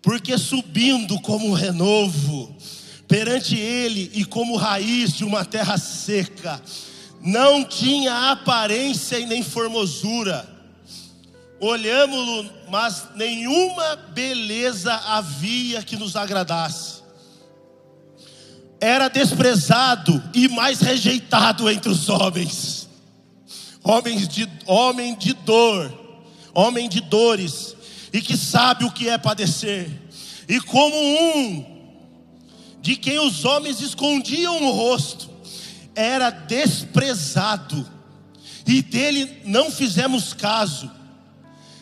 porque 0.02 0.38
subindo 0.38 1.19
como 1.21 1.54
renovo, 1.54 2.56
perante 3.08 3.56
ele 3.58 4.12
e 4.13 4.26
como 4.26 4.58
raiz 4.58 5.13
de 5.13 5.24
uma 5.24 5.45
terra 5.45 5.78
seca. 5.78 6.62
Não 7.21 7.63
tinha 7.63 8.32
aparência 8.32 9.17
e 9.17 9.26
nem 9.26 9.41
formosura. 9.41 10.48
Olhamos-lo, 11.60 12.52
mas 12.69 13.08
nenhuma 13.15 13.95
beleza 13.95 14.93
havia 14.93 15.82
que 15.82 15.95
nos 15.95 16.15
agradasse. 16.15 16.95
Era 18.80 19.08
desprezado 19.08 20.22
e 20.34 20.48
mais 20.48 20.80
rejeitado 20.80 21.70
entre 21.70 21.90
os 21.90 22.10
homens. 22.10 22.88
Homens 23.84 24.28
de, 24.28 24.50
homem 24.66 25.16
de 25.16 25.34
dor, 25.34 25.94
homem 26.54 26.90
de 26.90 27.00
dores, 27.02 27.76
e 28.12 28.22
que 28.22 28.36
sabe 28.36 28.84
o 28.86 28.92
que 28.92 29.10
é 29.10 29.18
padecer. 29.18 29.90
E 30.48 30.60
como 30.60 30.96
um 30.96 31.76
de 32.82 32.96
quem 32.96 33.20
os 33.20 33.46
homens 33.46 33.82
escondiam 33.82 34.64
o 34.64 34.72
rosto, 34.72 35.30
era 35.96 36.30
desprezado, 36.30 37.90
e 38.68 38.82
dele 38.82 39.42
não 39.46 39.72
fizemos 39.72 40.34
caso. 40.34 40.92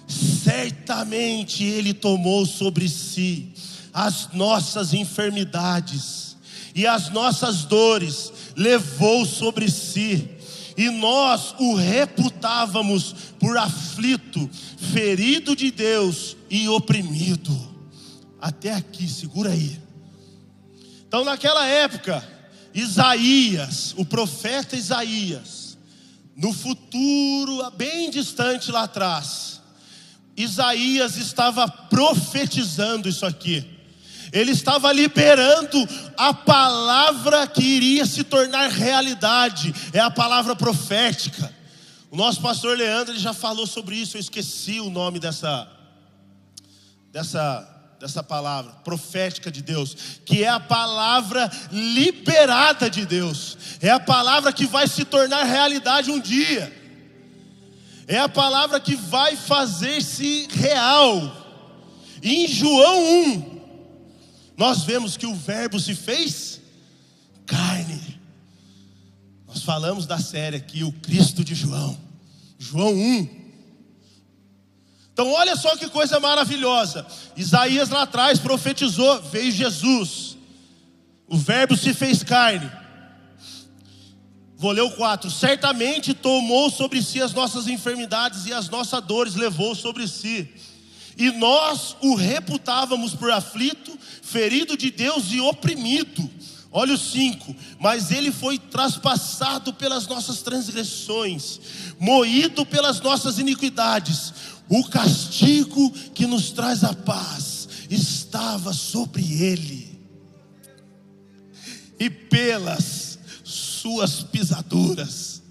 Certamente 0.07 1.63
ele 1.63 1.93
tomou 1.93 2.45
sobre 2.45 2.87
si 2.87 3.51
as 3.93 4.29
nossas 4.33 4.93
enfermidades 4.93 6.22
e 6.75 6.87
as 6.87 7.09
nossas 7.09 7.65
dores, 7.65 8.31
levou 8.55 9.25
sobre 9.25 9.69
si, 9.69 10.29
e 10.75 10.89
nós 10.89 11.53
o 11.59 11.75
reputávamos 11.75 13.15
por 13.39 13.57
aflito, 13.57 14.49
ferido 14.77 15.55
de 15.55 15.69
Deus 15.69 16.35
e 16.49 16.67
oprimido. 16.67 17.55
Até 18.41 18.73
aqui, 18.73 19.07
segura 19.07 19.51
aí. 19.51 19.79
Então, 21.07 21.23
naquela 21.23 21.65
época, 21.67 22.27
Isaías, 22.73 23.93
o 23.97 24.03
profeta 24.03 24.75
Isaías, 24.75 25.77
no 26.35 26.51
futuro, 26.51 27.69
bem 27.77 28.09
distante 28.09 28.71
lá 28.71 28.83
atrás, 28.83 29.61
Isaías 30.35 31.15
estava 31.17 31.67
profetizando 31.67 33.07
isso 33.07 33.25
aqui. 33.25 33.72
Ele 34.33 34.51
estava 34.51 34.91
liberando 34.91 35.87
a 36.17 36.33
palavra 36.33 37.45
que 37.45 37.63
iria 37.63 38.03
se 38.03 38.23
tornar 38.23 38.67
realidade, 38.71 39.73
é 39.93 39.99
a 39.99 40.09
palavra 40.09 40.55
profética. 40.55 41.53
O 42.09 42.17
nosso 42.17 42.41
pastor 42.41 42.75
Leandro 42.75 43.13
ele 43.13 43.19
já 43.19 43.33
falou 43.33 43.67
sobre 43.67 43.95
isso, 43.95 44.17
eu 44.17 44.21
esqueci 44.21 44.79
o 44.79 44.89
nome 44.89 45.19
dessa 45.19 45.67
dessa 47.11 47.69
dessa 47.99 48.23
palavra 48.23 48.71
profética 48.83 49.49
de 49.49 49.61
Deus, 49.61 49.95
que 50.25 50.43
é 50.43 50.49
a 50.49 50.59
palavra 50.59 51.49
liberada 51.71 52.89
de 52.89 53.05
Deus, 53.05 53.55
é 53.79 53.91
a 53.91 53.99
palavra 53.99 54.51
que 54.51 54.65
vai 54.65 54.87
se 54.87 55.05
tornar 55.05 55.43
realidade 55.43 56.11
um 56.11 56.19
dia, 56.19 56.73
é 58.07 58.19
a 58.19 58.27
palavra 58.27 58.79
que 58.79 58.95
vai 58.95 59.37
fazer-se 59.37 60.49
real. 60.51 61.41
Em 62.21 62.47
João 62.47 63.03
1, 63.25 63.52
nós 64.57 64.83
vemos 64.83 65.17
que 65.17 65.25
o 65.25 65.35
Verbo 65.35 65.79
se 65.79 65.95
fez 65.95 66.61
carne. 67.45 68.19
Nós 69.47 69.63
falamos 69.63 70.05
da 70.05 70.17
série 70.17 70.57
aqui, 70.57 70.83
o 70.83 70.91
Cristo 70.91 71.43
de 71.43 71.53
João, 71.53 71.97
João 72.57 72.93
1. 72.93 73.43
Então, 75.13 75.31
olha 75.31 75.55
só 75.55 75.77
que 75.77 75.87
coisa 75.89 76.19
maravilhosa. 76.19 77.05
Isaías 77.37 77.89
lá 77.89 78.01
atrás 78.03 78.39
profetizou: 78.39 79.21
veio 79.21 79.51
Jesus, 79.51 80.37
o 81.27 81.37
Verbo 81.37 81.77
se 81.77 81.93
fez 81.93 82.23
carne. 82.23 82.69
Vou 84.57 84.71
ler 84.71 84.81
o 84.81 84.91
4: 84.91 85.29
certamente 85.29 86.13
tomou 86.13 86.71
sobre 86.71 87.03
si 87.03 87.21
as 87.21 87.33
nossas 87.33 87.67
enfermidades 87.67 88.45
e 88.45 88.53
as 88.53 88.69
nossas 88.69 89.03
dores 89.03 89.35
levou 89.35 89.75
sobre 89.75 90.07
si. 90.07 90.49
E 91.17 91.31
nós 91.31 91.95
o 92.01 92.15
reputávamos 92.15 93.13
por 93.13 93.31
aflito, 93.31 93.97
ferido 94.21 94.75
de 94.75 94.89
Deus 94.89 95.25
e 95.31 95.39
oprimido. 95.39 96.29
Olha 96.71 96.95
o 96.95 96.97
5: 96.97 97.55
Mas 97.79 98.11
ele 98.11 98.31
foi 98.31 98.57
traspassado 98.57 99.73
pelas 99.73 100.07
nossas 100.07 100.41
transgressões, 100.41 101.59
moído 101.99 102.65
pelas 102.65 102.99
nossas 103.01 103.37
iniquidades 103.37 104.33
o 104.69 104.83
castigo 104.83 105.91
que 106.13 106.25
nos 106.25 106.51
traz 106.51 106.83
a 106.83 106.93
paz 106.93 107.67
estava 107.89 108.73
sobre 108.73 109.21
ele, 109.21 109.99
e 111.99 112.09
pelas 112.09 113.19
suas 113.43 114.23
pisaduras 114.23 115.43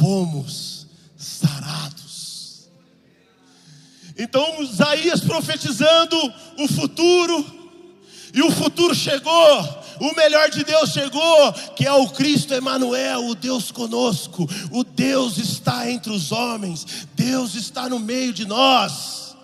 fomos 0.00 0.86
sarados. 1.16 1.93
Então, 4.16 4.62
Isaías 4.62 5.20
profetizando 5.20 6.16
o 6.58 6.68
futuro, 6.68 7.44
e 8.32 8.42
o 8.42 8.50
futuro 8.50 8.94
chegou, 8.94 9.84
o 10.00 10.14
melhor 10.14 10.50
de 10.50 10.64
Deus 10.64 10.90
chegou, 10.90 11.52
que 11.76 11.86
é 11.86 11.92
o 11.92 12.08
Cristo 12.08 12.52
Emanuel, 12.52 13.28
o 13.28 13.34
Deus 13.34 13.70
conosco. 13.70 14.48
O 14.72 14.82
Deus 14.82 15.38
está 15.38 15.88
entre 15.90 16.12
os 16.12 16.32
homens, 16.32 17.06
Deus 17.14 17.54
está 17.54 17.88
no 17.88 17.98
meio 17.98 18.32
de 18.32 18.44
nós. 18.44 19.36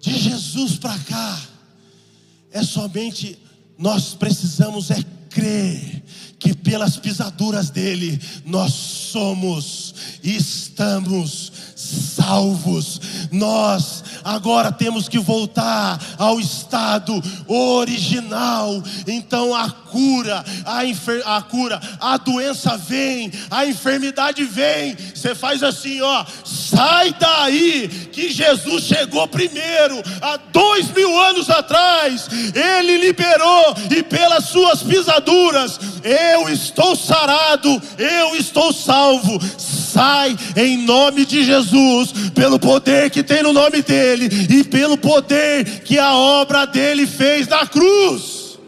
De 0.00 0.18
Jesus 0.18 0.76
para 0.76 0.98
cá, 0.98 1.40
é 2.52 2.62
somente 2.62 3.38
nós 3.78 4.14
precisamos 4.14 4.90
é 4.90 5.02
crer 5.30 6.02
que 6.38 6.54
pelas 6.54 6.96
pisaduras 6.96 7.70
dele 7.70 8.20
nós 8.44 8.72
somos 8.72 9.94
e 10.22 10.36
estamos 10.36 11.52
salvos. 12.26 13.00
Nós 13.30 14.02
agora 14.24 14.72
temos 14.72 15.08
que 15.08 15.18
voltar 15.18 16.00
ao 16.18 16.40
estado 16.40 17.22
original. 17.46 18.82
Então 19.06 19.54
a 19.54 19.70
cura, 19.70 20.44
a, 20.64 21.36
a 21.36 21.42
cura, 21.42 21.80
a 22.00 22.16
doença 22.16 22.76
vem, 22.76 23.30
a 23.50 23.64
enfermidade 23.64 24.44
vem. 24.44 24.96
Você 25.14 25.34
faz 25.34 25.62
assim, 25.62 26.00
ó, 26.00 26.24
sai 26.44 27.14
daí, 27.18 27.88
que 28.12 28.30
Jesus 28.30 28.84
chegou 28.84 29.26
primeiro, 29.28 30.02
há 30.20 30.36
dois 30.52 30.90
mil 30.90 31.18
anos 31.20 31.48
atrás, 31.48 32.28
Ele 32.54 32.98
liberou, 32.98 33.74
e 33.90 34.02
pelas 34.02 34.46
suas 34.46 34.82
pisaduras, 34.82 35.78
eu 36.02 36.48
estou 36.48 36.96
sarado, 36.96 37.80
eu 37.98 38.36
estou 38.36 38.72
salvo 38.72 39.38
sai 39.96 40.36
em 40.54 40.84
nome 40.84 41.24
de 41.24 41.42
Jesus, 41.42 42.12
pelo 42.34 42.58
poder 42.58 43.08
que 43.08 43.22
tem 43.22 43.42
no 43.42 43.54
nome 43.54 43.80
dele 43.80 44.28
e 44.50 44.62
pelo 44.62 44.98
poder 44.98 45.80
que 45.80 45.98
a 45.98 46.14
obra 46.14 46.66
dele 46.66 47.06
fez 47.06 47.48
na 47.48 47.66
cruz. 47.66 48.58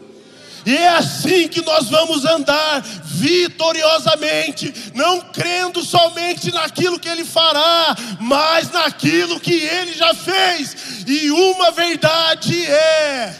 E 0.65 0.75
é 0.75 0.89
assim 0.89 1.47
que 1.47 1.61
nós 1.61 1.87
vamos 1.87 2.25
andar 2.25 2.83
vitoriosamente, 3.05 4.73
não 4.95 5.21
crendo 5.21 5.83
somente 5.83 6.51
naquilo 6.51 6.99
que 6.99 7.07
ele 7.07 7.23
fará, 7.23 7.95
mas 8.19 8.71
naquilo 8.71 9.39
que 9.39 9.53
ele 9.53 9.93
já 9.93 10.13
fez. 10.15 11.05
E 11.07 11.29
uma 11.29 11.71
verdade 11.71 12.65
é: 12.65 13.35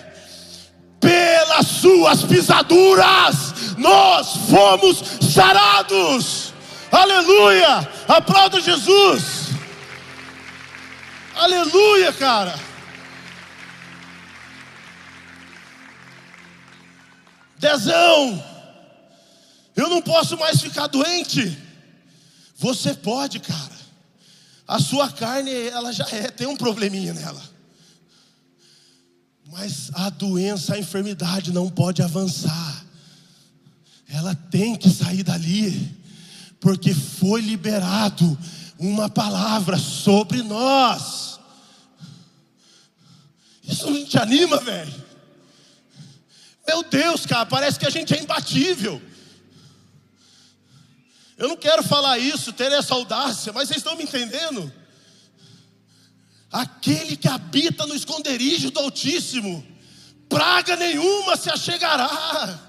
pelas 1.00 1.66
suas 1.68 2.24
pisaduras 2.24 3.76
nós 3.78 4.34
fomos 4.50 5.04
sarados. 5.34 6.49
Aleluia! 6.92 7.88
Aplauda 8.08 8.60
Jesus! 8.60 9.50
Aleluia, 11.36 12.12
cara! 12.12 12.60
Dezão, 17.58 18.44
eu 19.76 19.90
não 19.90 20.02
posso 20.02 20.38
mais 20.38 20.62
ficar 20.62 20.88
doente. 20.88 21.58
Você 22.56 22.94
pode, 22.94 23.40
cara. 23.40 23.78
A 24.68 24.80
sua 24.80 25.12
carne, 25.12 25.52
ela 25.68 25.92
já 25.92 26.08
é, 26.12 26.30
tem 26.30 26.48
um 26.48 26.56
probleminha 26.56 27.14
nela. 27.14 27.42
Mas 29.48 29.92
a 29.94 30.10
doença, 30.10 30.76
a 30.76 30.80
enfermidade 30.80 31.52
não 31.52 31.70
pode 31.70 32.02
avançar. 32.02 32.86
Ela 34.08 34.36
tem 34.36 34.76
que 34.76 34.90
sair 34.90 35.24
dali 35.24 35.99
porque 36.60 36.94
foi 36.94 37.42
liberado 37.42 38.38
uma 38.78 39.10
palavra 39.10 39.78
sobre 39.78 40.42
nós. 40.42 41.40
Isso 43.64 43.90
não 43.90 44.06
te 44.06 44.18
anima, 44.18 44.58
velho? 44.58 45.06
Meu 46.68 46.84
Deus, 46.84 47.26
cara, 47.26 47.46
parece 47.46 47.80
que 47.80 47.86
a 47.86 47.90
gente 47.90 48.14
é 48.14 48.22
imbatível. 48.22 49.02
Eu 51.38 51.48
não 51.48 51.58
quero 51.58 51.82
falar 51.84 52.18
isso, 52.18 52.52
ter 52.52 52.72
essa 52.72 52.94
audácia, 52.94 53.54
mas 53.54 53.68
vocês 53.68 53.78
estão 53.78 53.96
me 53.96 54.04
entendendo? 54.04 54.72
Aquele 56.52 57.16
que 57.16 57.28
habita 57.28 57.86
no 57.86 57.96
esconderijo 57.96 58.72
do 58.72 58.80
Altíssimo 58.80 59.66
praga 60.28 60.76
nenhuma 60.76 61.36
se 61.36 61.50
achegará. 61.50 62.60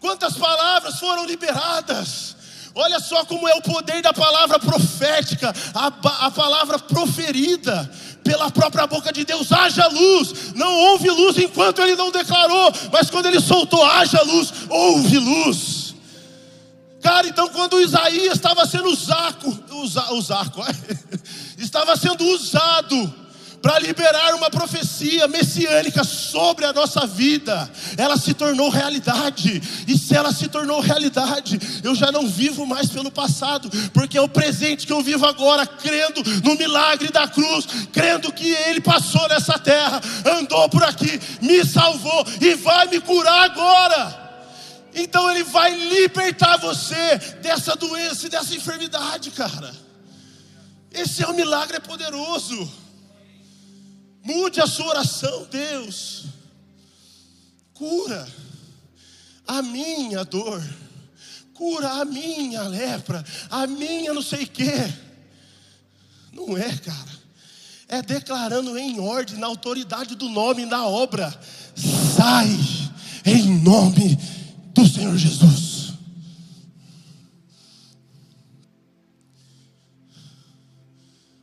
Quantas 0.00 0.36
palavras 0.36 0.98
foram 0.98 1.26
liberadas? 1.26 2.36
Olha 2.74 3.00
só 3.00 3.24
como 3.24 3.46
é 3.48 3.54
o 3.54 3.62
poder 3.62 4.00
da 4.02 4.12
palavra 4.12 4.58
profética, 4.58 5.52
a, 5.74 5.86
a, 6.26 6.30
palavra 6.30 6.78
proferida 6.78 7.90
pela 8.24 8.50
própria 8.50 8.86
boca 8.86 9.12
de 9.12 9.24
Deus: 9.24 9.52
haja 9.52 9.86
luz. 9.88 10.54
Não 10.54 10.74
houve 10.74 11.10
luz 11.10 11.36
enquanto 11.36 11.82
ele 11.82 11.96
não 11.96 12.10
declarou, 12.10 12.72
mas 12.90 13.10
quando 13.10 13.26
ele 13.26 13.40
soltou, 13.40 13.84
haja 13.84 14.22
luz, 14.22 14.52
houve 14.70 15.18
luz. 15.18 15.94
Cara, 17.02 17.26
então 17.26 17.48
quando 17.48 17.80
Isaías 17.80 18.34
estava 18.34 18.64
sendo 18.64 18.88
usado, 18.88 19.64
usa, 19.72 20.06
estava 21.58 21.96
sendo 21.96 22.24
usado 22.24 23.21
para 23.62 23.78
liberar 23.78 24.34
uma 24.34 24.50
profecia 24.50 25.28
messiânica 25.28 26.02
sobre 26.02 26.64
a 26.64 26.72
nossa 26.72 27.06
vida. 27.06 27.70
Ela 27.96 28.16
se 28.16 28.34
tornou 28.34 28.68
realidade, 28.68 29.62
e 29.86 29.96
se 29.96 30.16
ela 30.16 30.32
se 30.32 30.48
tornou 30.48 30.80
realidade, 30.80 31.60
eu 31.84 31.94
já 31.94 32.10
não 32.10 32.28
vivo 32.28 32.66
mais 32.66 32.90
pelo 32.90 33.10
passado, 33.10 33.70
porque 33.90 34.18
é 34.18 34.20
o 34.20 34.28
presente 34.28 34.84
que 34.84 34.92
eu 34.92 35.00
vivo 35.00 35.24
agora, 35.24 35.64
crendo 35.64 36.22
no 36.42 36.56
milagre 36.56 37.10
da 37.12 37.28
cruz, 37.28 37.66
crendo 37.92 38.32
que 38.32 38.50
Ele 38.50 38.80
passou 38.80 39.28
nessa 39.28 39.56
terra, 39.58 40.00
andou 40.38 40.68
por 40.68 40.82
aqui, 40.82 41.20
me 41.40 41.64
salvou 41.64 42.26
e 42.40 42.56
vai 42.56 42.88
me 42.88 43.00
curar 43.00 43.44
agora. 43.44 44.20
Então 44.92 45.30
Ele 45.30 45.44
vai 45.44 45.72
libertar 45.72 46.58
você 46.58 47.16
dessa 47.40 47.76
doença 47.76 48.26
e 48.26 48.30
dessa 48.30 48.54
enfermidade, 48.54 49.30
cara. 49.30 49.72
Esse 50.90 51.22
é 51.22 51.28
um 51.28 51.32
milagre 51.32 51.78
poderoso. 51.80 52.81
Mude 54.24 54.60
a 54.60 54.66
sua 54.66 54.86
oração, 54.86 55.46
Deus. 55.50 56.26
Cura 57.74 58.28
a 59.46 59.62
minha 59.62 60.24
dor. 60.24 60.62
Cura 61.54 62.00
a 62.00 62.04
minha 62.04 62.62
lepra, 62.62 63.24
a 63.50 63.66
minha 63.66 64.12
não 64.12 64.22
sei 64.22 64.46
quê. 64.46 64.72
Não 66.32 66.56
é, 66.56 66.76
cara. 66.76 67.22
É 67.88 68.02
declarando 68.02 68.76
em 68.78 68.98
ordem, 68.98 69.36
na 69.36 69.46
autoridade 69.46 70.14
do 70.14 70.28
nome, 70.28 70.64
na 70.64 70.86
obra. 70.86 71.30
Sai 72.16 72.48
em 73.24 73.60
nome 73.60 74.16
do 74.74 74.88
Senhor 74.88 75.16
Jesus. 75.16 75.92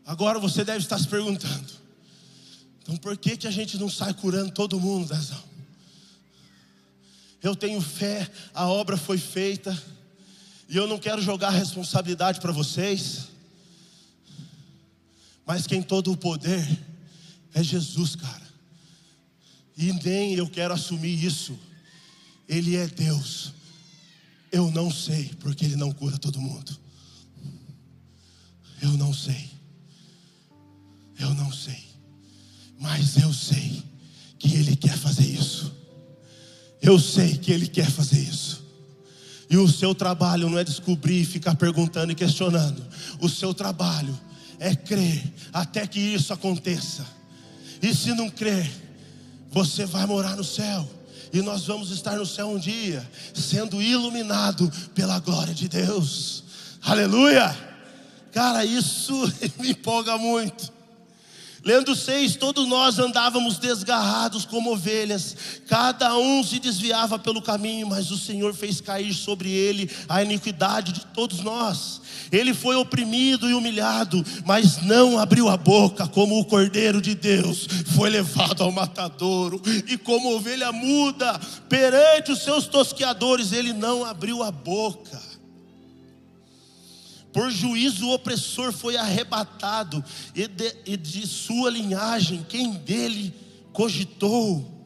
Agora 0.06 0.40
você 0.40 0.66
deve 0.66 0.80
estar 0.80 0.98
se 0.98 1.08
perguntando: 1.08 1.79
então 2.90 2.98
por 2.98 3.16
que, 3.16 3.38
que 3.38 3.46
a 3.46 3.52
gente 3.52 3.78
não 3.78 3.88
sai 3.88 4.16
curando 4.16 4.50
todo 4.50 4.80
mundo? 4.80 5.16
Eu 7.40 7.56
tenho 7.56 7.80
fé, 7.80 8.28
a 8.52 8.68
obra 8.68 8.98
foi 8.98 9.20
feita, 9.20 9.80
e 10.68 10.76
eu 10.76 10.88
não 10.88 10.98
quero 10.98 11.22
jogar 11.22 11.50
a 11.50 11.52
responsabilidade 11.52 12.40
para 12.40 12.52
vocês, 12.52 13.28
mas 15.46 15.68
quem 15.68 15.84
todo 15.84 16.12
o 16.12 16.18
poder 16.18 16.68
é 17.54 17.62
Jesus, 17.62 18.16
cara. 18.16 18.50
E 19.78 19.94
nem 19.94 20.34
eu 20.34 20.50
quero 20.50 20.74
assumir 20.74 21.24
isso. 21.24 21.58
Ele 22.48 22.76
é 22.76 22.88
Deus. 22.88 23.54
Eu 24.52 24.72
não 24.72 24.92
sei, 24.92 25.32
porque 25.40 25.64
Ele 25.64 25.76
não 25.76 25.92
cura 25.92 26.18
todo 26.18 26.42
mundo. 26.42 26.76
Eu 28.82 28.90
não 28.94 29.14
sei. 29.14 29.48
Eu 31.20 31.34
não 31.36 31.52
sei. 31.54 31.89
Mas 32.80 33.18
eu 33.18 33.34
sei 33.34 33.84
que 34.40 34.56
Ele 34.56 34.76
quer 34.76 34.98
fazer 34.98 35.26
isso. 35.26 35.72
Eu 36.82 36.98
sei 36.98 37.38
que 37.38 37.52
Ele 37.52 37.68
quer 37.68 37.92
fazer 37.92 38.20
isso. 38.20 38.64
E 39.50 39.58
o 39.58 39.68
seu 39.68 39.94
trabalho 39.94 40.50
não 40.50 40.58
é 40.58 40.64
descobrir, 40.64 41.26
ficar 41.26 41.56
perguntando 41.56 42.12
e 42.12 42.16
questionando. 42.16 42.86
O 43.20 43.28
seu 43.28 43.54
trabalho 43.54 44.18
é 44.60 44.74
crer 44.76 45.22
até 45.52 45.86
que 45.86 46.00
isso 46.00 46.32
aconteça. 46.32 47.06
E 47.82 47.94
se 47.94 48.14
não 48.14 48.30
crer, 48.30 48.70
você 49.52 49.86
vai 49.86 50.06
morar 50.06 50.38
no 50.38 50.44
céu. 50.44 50.90
E 51.34 51.42
nós 51.42 51.66
vamos 51.66 51.92
estar 51.92 52.16
no 52.16 52.26
céu 52.26 52.50
um 52.50 52.60
dia, 52.60 53.08
sendo 53.34 53.82
iluminado 53.82 54.72
pela 54.96 55.20
glória 55.20 55.54
de 55.54 55.68
Deus. 55.68 56.44
Aleluia! 56.82 57.56
Cara, 58.32 58.64
isso 58.64 59.14
me 59.60 59.72
empolga 59.72 60.18
muito. 60.18 60.79
Lendo 61.70 61.96
seis, 61.96 62.36
todos 62.36 62.68
nós 62.68 62.98
andávamos 62.98 63.60
desgarrados 63.60 64.44
como 64.44 64.74
ovelhas, 64.74 65.38
cada 65.68 66.18
um 66.18 66.44
se 66.44 66.58
desviava 66.58 67.20
pelo 67.20 67.44
caminho, 67.44 67.86
mas 67.86 68.10
o 68.10 68.18
Senhor 68.18 68.56
fez 68.56 68.82
cair 68.82 69.14
sobre 69.14 69.52
ele 69.52 69.88
a 70.10 70.24
iniquidade 70.24 70.92
de 70.92 71.06
todos 71.06 71.42
nós. 71.42 72.02
Ele 72.32 72.56
foi 72.56 72.76
oprimido 72.76 73.48
e 73.48 73.54
humilhado, 73.54 74.26
mas 74.46 74.82
não 74.82 75.20
abriu 75.20 75.48
a 75.48 75.56
boca, 75.56 76.08
como 76.08 76.40
o 76.40 76.46
cordeiro 76.46 77.00
de 77.00 77.14
Deus 77.14 77.68
foi 77.96 78.10
levado 78.10 78.64
ao 78.64 78.72
matadouro, 78.72 79.62
e 79.88 79.96
como 79.96 80.36
ovelha 80.36 80.72
muda 80.72 81.40
perante 81.70 82.32
os 82.32 82.42
seus 82.42 82.66
tosqueadores, 82.66 83.52
ele 83.52 83.74
não 83.74 84.04
abriu 84.04 84.42
a 84.42 84.50
boca. 84.50 85.29
Por 87.32 87.52
juízo 87.52 88.08
o 88.08 88.14
opressor 88.14 88.72
foi 88.72 88.98
arrebatado, 88.98 90.04
e 90.34 90.48
de, 90.48 90.76
e 90.86 90.98
de 90.98 91.28
sua 91.28 91.70
linhagem, 91.70 92.46
quem 92.48 92.74
dele 92.74 93.34
cogitou? 93.72 94.80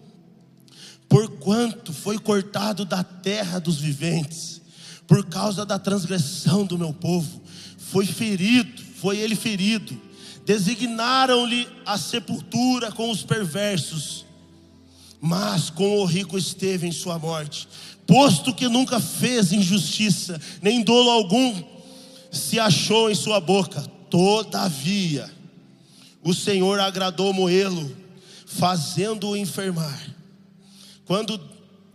Porquanto 1.08 1.94
foi 1.94 2.18
cortado 2.18 2.84
da 2.84 3.04
terra 3.04 3.60
dos 3.60 3.78
viventes, 3.78 4.62
por 5.08 5.26
causa 5.26 5.66
da 5.66 5.80
transgressão 5.80 6.66
do 6.66 6.78
meu 6.78 6.94
povo, 6.94 7.42
foi 7.78 8.06
ferido, 8.06 8.82
foi 8.98 9.18
ele 9.20 9.36
ferido. 9.36 10.00
Designaram-lhe 10.46 11.68
a 11.86 11.98
sepultura 11.98 12.92
com 12.92 13.10
os 13.10 13.24
perversos, 13.24 14.26
mas 15.22 15.70
com 15.70 16.00
o 16.00 16.06
rico 16.06 16.38
esteve 16.38 16.86
em 16.86 16.92
sua 16.92 17.18
morte, 17.18 17.70
posto 18.06 18.54
que 18.54 18.68
nunca 18.68 19.00
fez 19.00 19.54
injustiça, 19.54 20.42
nem 20.62 20.84
dolo 20.84 21.10
algum 21.10 21.73
se 22.34 22.60
achou 22.60 23.10
em 23.10 23.16
sua 23.16 23.40
boca. 23.40 23.82
Todavia, 24.10 25.32
o 26.24 26.34
Senhor 26.34 26.80
agradou 26.80 27.32
moê-lo, 27.32 27.96
fazendo-o 28.46 29.38
enfermar. 29.38 30.02
Quando 31.06 31.40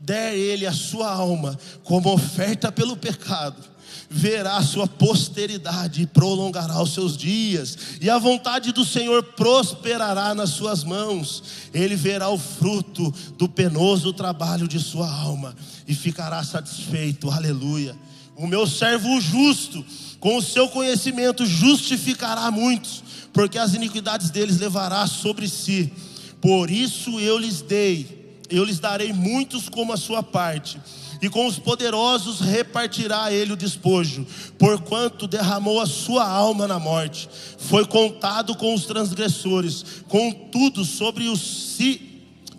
der 0.01 0.35
ele 0.35 0.67
a 0.67 0.73
sua 0.73 1.13
alma 1.13 1.59
como 1.83 2.13
oferta 2.13 2.71
pelo 2.71 2.97
pecado, 2.97 3.63
verá 4.11 4.57
a 4.57 4.63
sua 4.63 4.87
posteridade 4.87 6.03
e 6.03 6.07
prolongará 6.07 6.81
os 6.83 6.95
seus 6.95 7.17
dias, 7.17 7.77
e 8.01 8.09
a 8.09 8.19
vontade 8.19 8.73
do 8.73 8.85
Senhor 8.85 9.23
prosperará 9.23 10.35
nas 10.35 10.51
suas 10.51 10.85
mãos. 10.85 11.43
Ele 11.75 11.97
verá 11.97 12.29
o 12.29 12.39
fruto 12.39 13.13
do 13.37 13.49
penoso 13.49 14.13
trabalho 14.13 14.67
de 14.69 14.79
sua 14.79 15.11
alma 15.11 15.55
e 15.87 15.95
ficará 15.95 16.43
satisfeito. 16.43 17.31
Aleluia. 17.31 17.97
O 18.39 18.47
meu 18.47 18.69
servo 18.69 19.21
justo 19.21 19.85
com 20.21 20.37
o 20.37 20.43
seu 20.43 20.69
conhecimento 20.69 21.45
justificará 21.45 22.51
muitos, 22.53 23.03
porque 23.33 23.59
as 23.59 23.75
iniquidades 23.75 24.31
deles 24.31 24.59
levará 24.59 25.07
sobre 25.09 25.49
si. 25.49 25.93
Por 26.41 26.71
isso 26.71 27.19
eu 27.19 27.37
lhes 27.37 27.61
dei, 27.61 28.39
eu 28.49 28.63
lhes 28.63 28.79
darei 28.79 29.13
muitos 29.13 29.69
como 29.69 29.93
a 29.93 29.97
sua 29.97 30.23
parte, 30.23 30.81
e 31.21 31.29
com 31.29 31.47
os 31.47 31.59
poderosos 31.59 32.39
repartirá 32.39 33.33
ele 33.33 33.55
o 33.55 33.57
despojo, 33.57 34.25
porquanto 34.57 35.27
derramou 35.27 35.81
a 35.81 35.87
sua 35.87 36.25
alma 36.25 36.69
na 36.69 36.79
morte, 36.79 37.29
foi 37.59 37.85
contado 37.85 38.55
com 38.55 38.73
os 38.73 38.87
transgressores, 38.87 39.85
contudo 40.07 40.85
sobre 40.85 41.27
os 41.27 41.41
si 41.41 42.08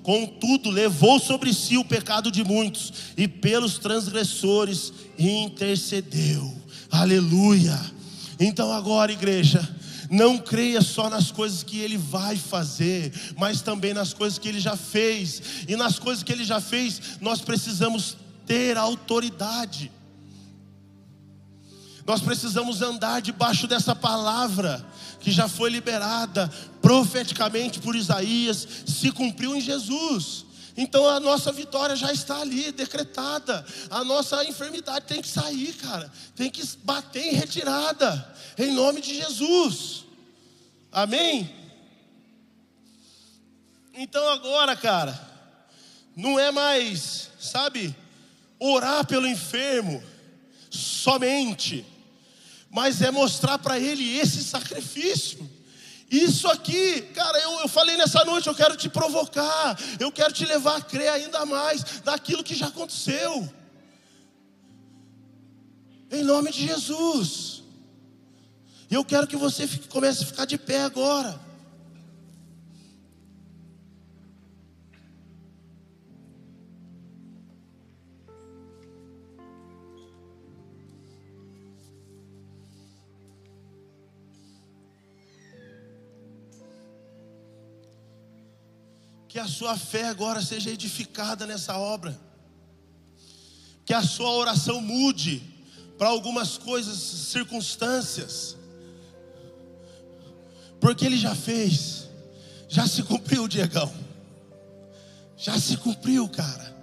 Contudo, 0.10 0.72
levou 0.72 1.20
sobre 1.20 1.54
si 1.54 1.78
o 1.78 1.86
pecado 1.86 2.32
de 2.32 2.44
muitos 2.44 2.92
e 3.16 3.28
pelos 3.28 3.78
transgressores 3.78 4.92
intercedeu. 5.20 6.52
Aleluia. 6.90 7.80
Então 8.40 8.74
agora, 8.74 9.12
igreja, 9.12 9.62
não 10.10 10.40
creia 10.40 10.82
só 10.82 11.12
nas 11.12 11.30
coisas 11.30 11.62
que 11.62 11.78
ele 11.78 11.96
vai 11.96 12.38
fazer, 12.38 13.14
mas 13.38 13.62
também 13.62 13.94
nas 13.94 14.12
coisas 14.12 14.40
que 14.40 14.50
ele 14.50 14.60
já 14.60 14.76
fez. 14.76 15.44
E 15.68 15.76
nas 15.76 16.00
coisas 16.00 16.24
que 16.24 16.32
ele 16.32 16.44
já 16.44 16.60
fez, 16.60 17.00
nós 17.22 17.42
precisamos 17.42 18.18
ter 18.48 18.80
autoridade. 18.80 19.92
Nós 22.04 22.20
precisamos 22.20 22.82
andar 22.82 23.22
debaixo 23.22 23.68
dessa 23.68 23.96
palavra 23.96 24.84
que 25.20 25.32
já 25.32 25.48
foi 25.48 25.70
liberada 25.70 26.50
profeticamente 26.82 27.80
por 27.80 27.96
Isaías, 27.96 28.68
se 28.86 29.12
cumpriu 29.12 29.56
em 29.56 29.62
Jesus. 29.62 30.46
Então 30.78 31.08
a 31.08 31.20
nossa 31.20 31.52
vitória 31.52 31.96
já 31.96 32.12
está 32.14 32.40
ali, 32.40 32.72
decretada. 32.72 33.66
A 33.90 34.04
nossa 34.04 34.44
enfermidade 34.46 35.06
tem 35.08 35.22
que 35.22 35.28
sair, 35.28 35.74
cara. 35.74 36.12
Tem 36.36 36.50
que 36.50 36.66
bater 36.84 37.34
em 37.34 37.36
retirada. 37.36 38.34
Em 38.58 38.72
nome 38.72 39.02
de 39.02 39.14
Jesus. 39.16 40.06
Amém? 40.92 41.54
Então 43.94 44.30
agora, 44.30 44.76
cara, 44.76 45.20
não 46.16 46.40
é 46.40 46.52
mais, 46.52 47.30
sabe, 47.40 47.94
orar 48.58 49.06
pelo 49.06 49.28
enfermo 49.28 50.02
somente, 50.70 51.86
mas 52.70 53.02
é 53.02 53.12
mostrar 53.12 53.58
para 53.58 53.80
ele 53.80 54.18
esse 54.18 54.44
sacrifício. 54.44 55.50
Isso 56.10 56.48
aqui, 56.48 57.02
cara, 57.14 57.38
eu, 57.40 57.60
eu 57.60 57.68
falei 57.68 57.96
nessa 57.96 58.24
noite, 58.26 58.48
eu 58.48 58.56
quero 58.56 58.76
te 58.76 58.90
provocar, 58.90 59.78
eu 60.00 60.12
quero 60.12 60.34
te 60.34 60.46
levar 60.46 60.78
a 60.78 60.82
crer 60.82 61.10
ainda 61.10 61.46
mais 61.46 62.02
naquilo 62.04 62.44
que 62.44 62.56
já 62.56 62.68
aconteceu. 62.68 63.48
Em 66.12 66.24
nome 66.24 66.52
de 66.52 66.66
Jesus. 66.66 67.62
Eu 68.90 69.06
quero 69.06 69.28
que 69.28 69.36
você 69.36 69.68
fique, 69.68 69.88
comece 69.88 70.24
a 70.24 70.28
ficar 70.28 70.46
de 70.46 70.58
pé 70.58 70.82
agora. 70.82 71.49
Que 89.30 89.40
a 89.40 89.48
sua 89.48 89.78
fé 89.78 90.08
agora 90.08 90.42
seja 90.42 90.72
edificada 90.72 91.46
nessa 91.46 91.78
obra. 91.78 92.20
Que 93.86 93.94
a 93.94 94.02
sua 94.02 94.32
oração 94.32 94.82
mude 94.82 95.42
para 95.98 96.10
algumas 96.10 96.58
coisas, 96.58 96.98
circunstâncias. 96.98 98.58
Porque 100.82 101.06
ele 101.06 101.18
já 101.18 101.36
fez. 101.36 102.10
Já 102.68 102.88
se 102.88 103.04
cumpriu, 103.04 103.48
Diegão. 103.48 103.94
Já 105.38 105.60
se 105.60 105.78
cumpriu, 105.78 106.28
cara. 106.28 106.76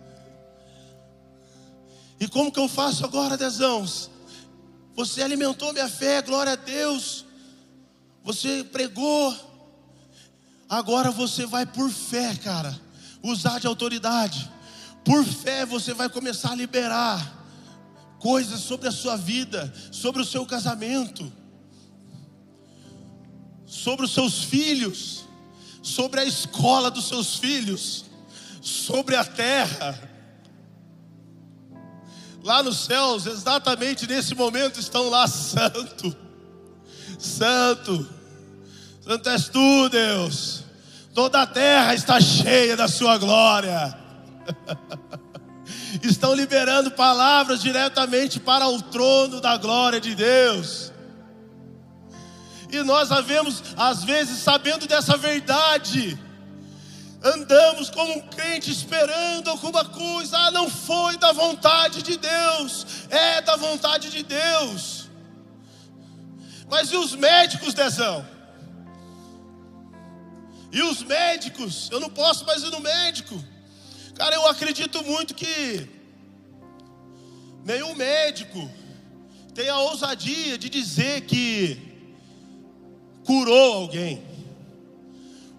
E 2.18 2.28
como 2.28 2.51
que 2.53 2.61
eu 2.61 2.68
faço 2.68 3.05
agora, 3.05 3.36
Dezãos? 3.36 4.09
Você 4.94 5.22
alimentou 5.22 5.72
minha 5.72 5.88
fé, 5.88 6.22
glória 6.22 6.53
a 6.53 6.57
Deus. 6.57 7.26
Você 8.24 8.64
pregou, 8.64 9.34
Agora 10.69 11.11
você 11.11 11.47
vai 11.47 11.64
por 11.64 11.91
fé, 11.91 12.35
cara, 12.35 12.79
usar 13.23 13.61
de 13.61 13.67
autoridade. 13.67 14.51
Por 15.05 15.25
fé 15.25 15.64
você 15.64 15.95
vai 15.95 16.09
começar 16.09 16.53
a 16.53 16.57
liberar 16.57 17.35
coisas 18.19 18.61
sobre 18.61 18.89
a 18.89 18.93
sua 18.93 19.17
vida, 19.17 19.73
sobre 19.93 20.21
o 20.21 20.25
seu 20.25 20.45
casamento, 20.45 21.33
sobre 23.64 24.05
os 24.05 24.12
seus 24.12 24.43
filhos, 24.43 25.25
sobre 25.83 26.21
a 26.21 26.25
escola 26.25 26.91
dos 26.91 27.07
seus 27.07 27.37
filhos, 27.37 28.07
sobre 28.61 29.14
a 29.14 29.25
terra. 29.25 29.97
Lá 32.43 32.62
nos 32.62 32.85
céus, 32.85 33.27
exatamente 33.27 34.07
nesse 34.07 34.35
momento, 34.35 34.81
estão 34.81 35.09
lá 35.09 35.27
santo, 35.29 36.17
santo, 37.19 38.16
Santo 39.07 39.29
és 39.29 39.49
tu, 39.49 39.89
Deus. 39.89 40.65
Toda 41.15 41.43
a 41.43 41.47
terra 41.47 41.95
está 41.95 42.21
cheia 42.21 42.77
da 42.77 42.89
sua 42.89 43.17
glória. 43.17 43.97
Estão 46.03 46.35
liberando 46.35 46.91
palavras 46.91 47.63
diretamente 47.63 48.41
para 48.41 48.67
o 48.67 48.83
trono 48.83 49.41
da 49.41 49.57
glória 49.57 50.01
de 50.01 50.13
Deus. 50.17 50.93
E 52.69 52.83
nós 52.83 53.13
havemos, 53.13 53.63
às 53.77 54.03
vezes, 54.03 54.41
sabendo 54.41 54.89
dessa 54.89 55.17
verdade, 55.17 56.19
andamos 57.23 57.89
como 57.91 58.13
um 58.13 58.23
crente 58.23 58.73
esperando 58.73 59.49
alguma 59.51 59.85
coisa. 59.85 60.37
Ah, 60.37 60.51
não 60.51 60.69
foi 60.69 61.17
da 61.17 61.31
vontade 61.31 62.03
de 62.03 62.17
Deus, 62.17 62.85
é 63.09 63.41
da 63.41 63.55
vontade 63.55 64.11
de 64.11 64.25
Deus. 64.25 65.09
Mas 66.69 66.91
e 66.91 66.97
os 66.97 67.15
médicos, 67.15 67.73
Dezão? 67.73 68.36
E 70.77 70.83
os 70.83 71.03
médicos, 71.03 71.89
eu 71.91 71.99
não 71.99 72.11
posso 72.11 72.45
mais 72.45 72.62
ir 72.62 72.70
no 72.70 72.81
médico. 72.81 73.43
Cara, 74.14 74.35
eu 74.35 74.47
acredito 74.47 75.03
muito 75.05 75.35
que 75.35 75.89
nenhum 77.64 77.95
médico 77.95 78.70
tem 79.55 79.70
a 79.70 79.79
ousadia 79.79 80.59
de 80.59 80.68
dizer 80.68 81.22
que 81.22 81.81
curou 83.24 83.72
alguém. 83.72 84.22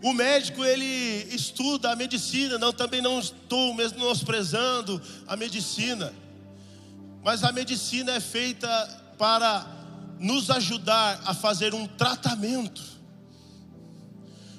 O 0.03 0.13
médico 0.13 0.63
ele 0.63 0.85
estuda 1.33 1.91
a 1.91 1.95
medicina, 1.95 2.59
não 2.59 2.71
também 2.71 3.01
não 3.01 3.19
estou 3.19 3.73
menosprezando 3.73 5.01
a 5.25 5.35
medicina. 5.35 6.13
Mas 7.23 7.43
a 7.43 7.51
medicina 7.51 8.11
é 8.11 8.19
feita 8.19 8.67
para 9.17 9.65
nos 10.19 10.51
ajudar 10.51 11.19
a 11.25 11.33
fazer 11.33 11.73
um 11.73 11.87
tratamento. 11.87 12.96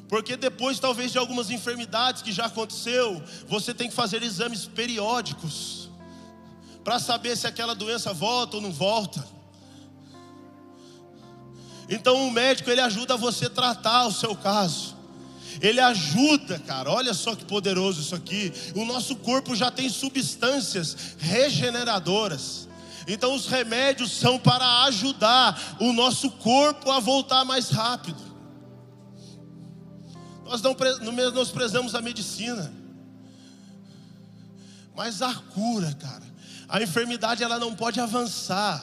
Porque 0.09 0.37
depois, 0.37 0.79
talvez, 0.79 1.13
de 1.13 1.19
algumas 1.19 1.51
enfermidades 1.51 2.23
que 2.23 2.33
já 2.33 2.47
aconteceu, 2.47 3.23
você 3.47 3.75
tem 3.75 3.89
que 3.89 3.95
fazer 3.95 4.23
exames 4.23 4.65
periódicos 4.65 5.91
para 6.83 6.99
saber 6.99 7.37
se 7.37 7.47
aquela 7.47 7.75
doença 7.75 8.15
volta 8.15 8.57
ou 8.57 8.63
não 8.63 8.73
volta. 8.73 9.23
Então 11.89 12.27
o 12.27 12.31
médico 12.31 12.71
ele 12.71 12.81
ajuda 12.81 13.17
você 13.17 13.47
a 13.47 13.51
tratar 13.51 14.07
o 14.07 14.13
seu 14.13 14.35
caso. 14.35 14.97
Ele 15.61 15.81
ajuda, 15.81 16.59
cara. 16.61 16.91
Olha 16.91 17.13
só 17.15 17.35
que 17.35 17.45
poderoso 17.45 18.01
isso 18.01 18.15
aqui. 18.15 18.53
O 18.75 18.85
nosso 18.85 19.17
corpo 19.17 19.57
já 19.57 19.71
tem 19.71 19.89
substâncias 19.89 21.17
regeneradoras. 21.19 22.69
Então 23.07 23.35
os 23.35 23.47
remédios 23.47 24.13
são 24.13 24.39
para 24.39 24.85
ajudar 24.85 25.77
o 25.81 25.93
nosso 25.93 26.31
corpo 26.31 26.91
a 26.91 27.01
voltar 27.01 27.45
mais 27.45 27.71
rápido. 27.71 28.28
Nós 30.49 30.63
não 30.63 31.13
menosprezamos 31.13 31.95
a 31.95 32.01
medicina. 32.01 32.73
Mas 34.97 35.21
a 35.21 35.35
cura, 35.35 35.93
cara. 35.93 36.25
A 36.67 36.83
enfermidade 36.83 37.43
ela 37.43 37.59
não 37.59 37.75
pode 37.75 38.01
avançar. 38.01 38.83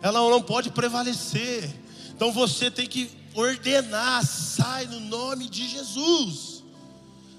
Ela 0.00 0.20
não 0.30 0.40
pode 0.40 0.70
prevalecer. 0.70 1.68
Então 2.10 2.30
você 2.30 2.70
tem 2.70 2.86
que 2.86 3.10
ordenar, 3.34 4.24
sai 4.24 4.86
no 4.86 5.00
nome 5.00 5.48
de 5.50 5.68
Jesus. 5.68 6.62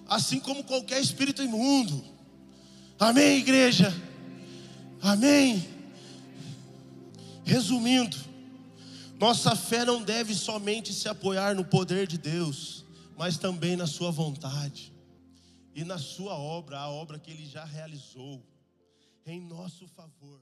Assim 0.05 0.37
como 0.37 0.61
qualquer 0.65 0.99
espírito 0.99 1.41
imundo. 1.41 2.03
Amém, 2.99 3.37
igreja. 3.37 3.95
Amém. 5.01 5.65
Resumindo, 7.45 8.17
nossa 9.17 9.55
fé 9.55 9.85
não 9.85 10.01
deve 10.01 10.35
somente 10.35 10.91
se 10.93 11.07
apoiar 11.07 11.55
no 11.55 11.63
poder 11.63 12.05
de 12.05 12.17
Deus 12.17 12.84
mas 13.17 13.37
também 13.37 13.75
na 13.75 13.87
Sua 13.87 14.11
vontade 14.11 14.93
e 15.73 15.83
na 15.83 15.97
Sua 15.97 16.37
obra, 16.37 16.79
a 16.79 16.89
obra 16.89 17.19
que 17.19 17.31
Ele 17.31 17.45
já 17.45 17.63
realizou 17.63 18.45
em 19.25 19.41
nosso 19.41 19.87
favor. 19.87 20.41